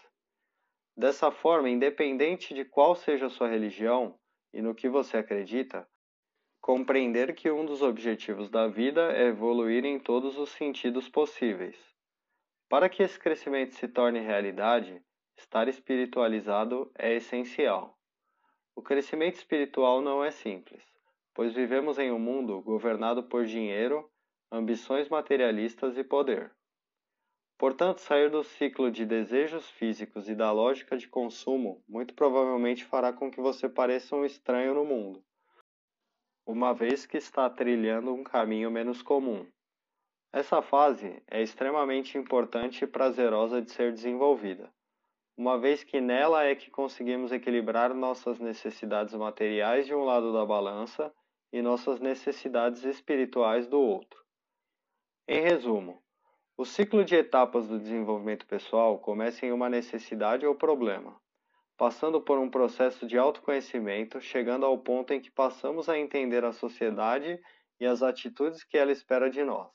Dessa 0.97 1.31
forma, 1.31 1.69
independente 1.69 2.55
de 2.55 2.65
qual 2.65 2.95
seja 2.95 3.27
a 3.27 3.31
sua 3.31 3.49
religião 3.49 4.19
e 4.51 4.63
no 4.63 4.75
que 4.75 4.89
você 4.89 5.19
acredita, 5.19 5.87
Compreender 6.67 7.33
que 7.33 7.49
um 7.49 7.65
dos 7.65 7.81
objetivos 7.81 8.51
da 8.51 8.67
vida 8.67 9.13
é 9.13 9.29
evoluir 9.29 9.85
em 9.85 10.01
todos 10.01 10.37
os 10.37 10.51
sentidos 10.51 11.09
possíveis. 11.09 11.79
Para 12.69 12.89
que 12.89 13.05
esse 13.05 13.17
crescimento 13.17 13.77
se 13.77 13.87
torne 13.87 14.19
realidade, 14.19 15.01
estar 15.37 15.69
espiritualizado 15.69 16.91
é 16.99 17.15
essencial. 17.15 17.97
O 18.75 18.83
crescimento 18.83 19.37
espiritual 19.37 20.01
não 20.01 20.25
é 20.25 20.33
simples, 20.33 20.83
pois 21.33 21.55
vivemos 21.55 22.01
em 22.01 22.11
um 22.11 22.19
mundo 22.19 22.61
governado 22.63 23.23
por 23.23 23.45
dinheiro, 23.45 24.11
ambições 24.51 25.09
materialistas 25.09 25.97
e 25.97 26.03
poder. 26.03 26.51
Portanto, 27.57 28.01
sair 28.01 28.29
do 28.29 28.43
ciclo 28.43 28.91
de 28.91 29.07
desejos 29.07 29.71
físicos 29.71 30.29
e 30.29 30.35
da 30.35 30.51
lógica 30.51 30.97
de 30.97 31.07
consumo 31.07 31.85
muito 31.89 32.13
provavelmente 32.13 32.85
fará 32.85 33.13
com 33.13 33.31
que 33.31 33.41
você 33.41 33.69
pareça 33.69 34.17
um 34.17 34.25
estranho 34.25 34.75
no 34.75 34.85
mundo 34.85 35.25
uma 36.47 36.73
vez 36.73 37.05
que 37.05 37.17
está 37.17 37.51
trilhando 37.51 38.15
um 38.15 38.23
caminho 38.23 38.71
menos 38.71 39.03
comum. 39.03 39.45
Essa 40.33 40.63
fase 40.63 41.21
é 41.29 41.43
extremamente 41.43 42.17
importante 42.17 42.85
e 42.85 42.87
prazerosa 42.87 43.61
de 43.61 43.73
ser 43.73 43.93
desenvolvida, 43.93 44.73
uma 45.37 45.59
vez 45.59 45.83
que 45.83 46.01
nela 46.01 46.45
é 46.45 46.55
que 46.55 46.71
conseguimos 46.71 47.33
equilibrar 47.33 47.93
nossas 47.93 48.39
necessidades 48.39 49.13
materiais 49.15 49.87
de 49.87 49.95
um 49.95 50.05
lado 50.05 50.33
da 50.33 50.47
balança 50.47 51.13
e 51.53 51.61
nossas 51.61 51.99
necessidades 51.99 52.85
espirituais 52.85 53.67
do 53.67 53.81
outro. 53.81 54.25
Em 55.27 55.41
resumo, 55.41 56.01
o 56.57 56.65
ciclo 56.65 57.05
de 57.05 57.17
etapas 57.17 57.67
do 57.67 57.79
desenvolvimento 57.79 58.47
pessoal 58.47 58.99
começa 59.01 59.45
em 59.45 59.51
uma 59.51 59.69
necessidade 59.69 60.47
ou 60.47 60.55
problema, 60.55 61.21
passando 61.77 62.21
por 62.21 62.39
um 62.39 62.49
processo 62.49 63.07
de 63.07 63.19
autoconhecimento, 63.19 64.21
chegando 64.21 64.65
ao 64.65 64.79
ponto 64.79 65.13
em 65.13 65.21
que 65.21 65.31
passamos 65.31 65.89
a 65.89 65.99
entender 65.99 66.45
a 66.45 66.53
sociedade 66.53 67.39
e 67.79 67.85
as 67.85 68.03
atitudes 68.03 68.65
que 68.65 68.79
ela 68.79 68.91
espera 68.91 69.29
de 69.29 69.45
nós, 69.45 69.71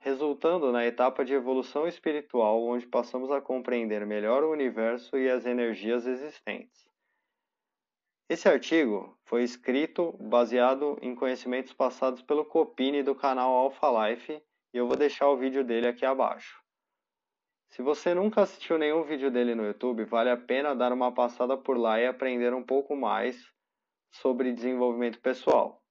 resultando 0.00 0.72
na 0.72 0.84
etapa 0.84 1.24
de 1.24 1.32
evolução 1.32 1.86
espiritual, 1.86 2.64
onde 2.64 2.86
passamos 2.86 3.30
a 3.30 3.40
compreender 3.40 4.04
melhor 4.04 4.42
o 4.42 4.50
universo 4.50 5.16
e 5.16 5.30
as 5.30 5.46
energias 5.46 6.06
existentes. 6.06 6.84
Esse 8.28 8.48
artigo 8.48 9.16
foi 9.24 9.42
escrito 9.42 10.16
baseado 10.18 10.98
em 11.02 11.14
conhecimentos 11.14 11.72
passados 11.74 12.22
pelo 12.22 12.44
Copini 12.44 13.02
do 13.02 13.14
canal 13.14 13.52
Alpha 13.52 14.08
Life 14.08 14.42
e 14.72 14.76
eu 14.76 14.88
vou 14.88 14.96
deixar 14.96 15.28
o 15.28 15.36
vídeo 15.36 15.62
dele 15.62 15.86
aqui 15.86 16.04
abaixo. 16.04 16.63
Se 17.74 17.82
você 17.82 18.14
nunca 18.14 18.42
assistiu 18.42 18.78
nenhum 18.78 19.02
vídeo 19.02 19.32
dele 19.32 19.52
no 19.52 19.66
YouTube, 19.66 20.04
vale 20.04 20.30
a 20.30 20.36
pena 20.36 20.76
dar 20.76 20.92
uma 20.92 21.10
passada 21.10 21.56
por 21.56 21.76
lá 21.76 22.00
e 22.00 22.06
aprender 22.06 22.54
um 22.54 22.62
pouco 22.62 22.94
mais 22.94 23.52
sobre 24.12 24.52
desenvolvimento 24.52 25.20
pessoal. 25.20 25.82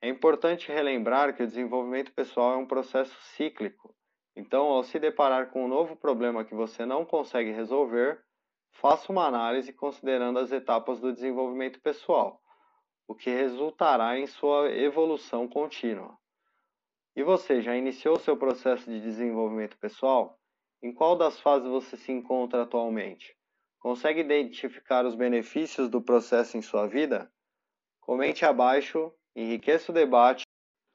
É 0.00 0.08
importante 0.08 0.70
relembrar 0.70 1.34
que 1.34 1.42
o 1.42 1.46
desenvolvimento 1.46 2.12
pessoal 2.12 2.52
é 2.52 2.56
um 2.56 2.64
processo 2.64 3.12
cíclico. 3.34 3.92
Então, 4.36 4.66
ao 4.66 4.84
se 4.84 5.00
deparar 5.00 5.50
com 5.50 5.64
um 5.64 5.68
novo 5.68 5.96
problema 5.96 6.44
que 6.44 6.54
você 6.54 6.86
não 6.86 7.04
consegue 7.04 7.50
resolver, 7.50 8.22
faça 8.70 9.10
uma 9.10 9.26
análise 9.26 9.72
considerando 9.72 10.38
as 10.38 10.52
etapas 10.52 11.00
do 11.00 11.12
desenvolvimento 11.12 11.80
pessoal, 11.80 12.40
o 13.08 13.16
que 13.16 13.30
resultará 13.30 14.16
em 14.16 14.28
sua 14.28 14.70
evolução 14.70 15.48
contínua. 15.48 16.16
E 17.16 17.24
você 17.24 17.60
já 17.60 17.76
iniciou 17.76 18.16
seu 18.16 18.36
processo 18.36 18.88
de 18.88 19.00
desenvolvimento 19.00 19.76
pessoal? 19.78 20.38
Em 20.82 20.92
qual 20.92 21.16
das 21.16 21.40
fases 21.40 21.68
você 21.68 21.96
se 21.96 22.12
encontra 22.12 22.62
atualmente? 22.62 23.36
Consegue 23.78 24.20
identificar 24.20 25.04
os 25.06 25.14
benefícios 25.14 25.88
do 25.88 26.02
processo 26.02 26.56
em 26.56 26.62
sua 26.62 26.86
vida? 26.86 27.30
Comente 28.00 28.44
abaixo, 28.44 29.12
enriqueça 29.34 29.90
o 29.90 29.94
debate 29.94 30.44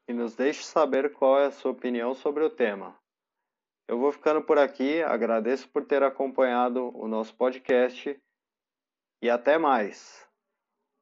e 0.08 0.14
nos 0.14 0.36
deixe 0.36 0.64
saber 0.64 1.14
qual 1.14 1.40
é 1.40 1.46
a 1.46 1.52
sua 1.52 1.72
opinião 1.72 2.14
sobre 2.14 2.44
o 2.44 2.50
tema. 2.50 3.00
Eu 3.88 4.00
vou 4.00 4.12
ficando 4.12 4.42
por 4.42 4.58
aqui, 4.58 5.02
agradeço 5.04 5.68
por 5.70 5.86
ter 5.86 6.04
acompanhado 6.04 6.96
o 6.98 7.08
nosso 7.08 7.36
podcast 7.36 8.18
e 9.22 9.30
até 9.30 9.58
mais! 9.58 10.31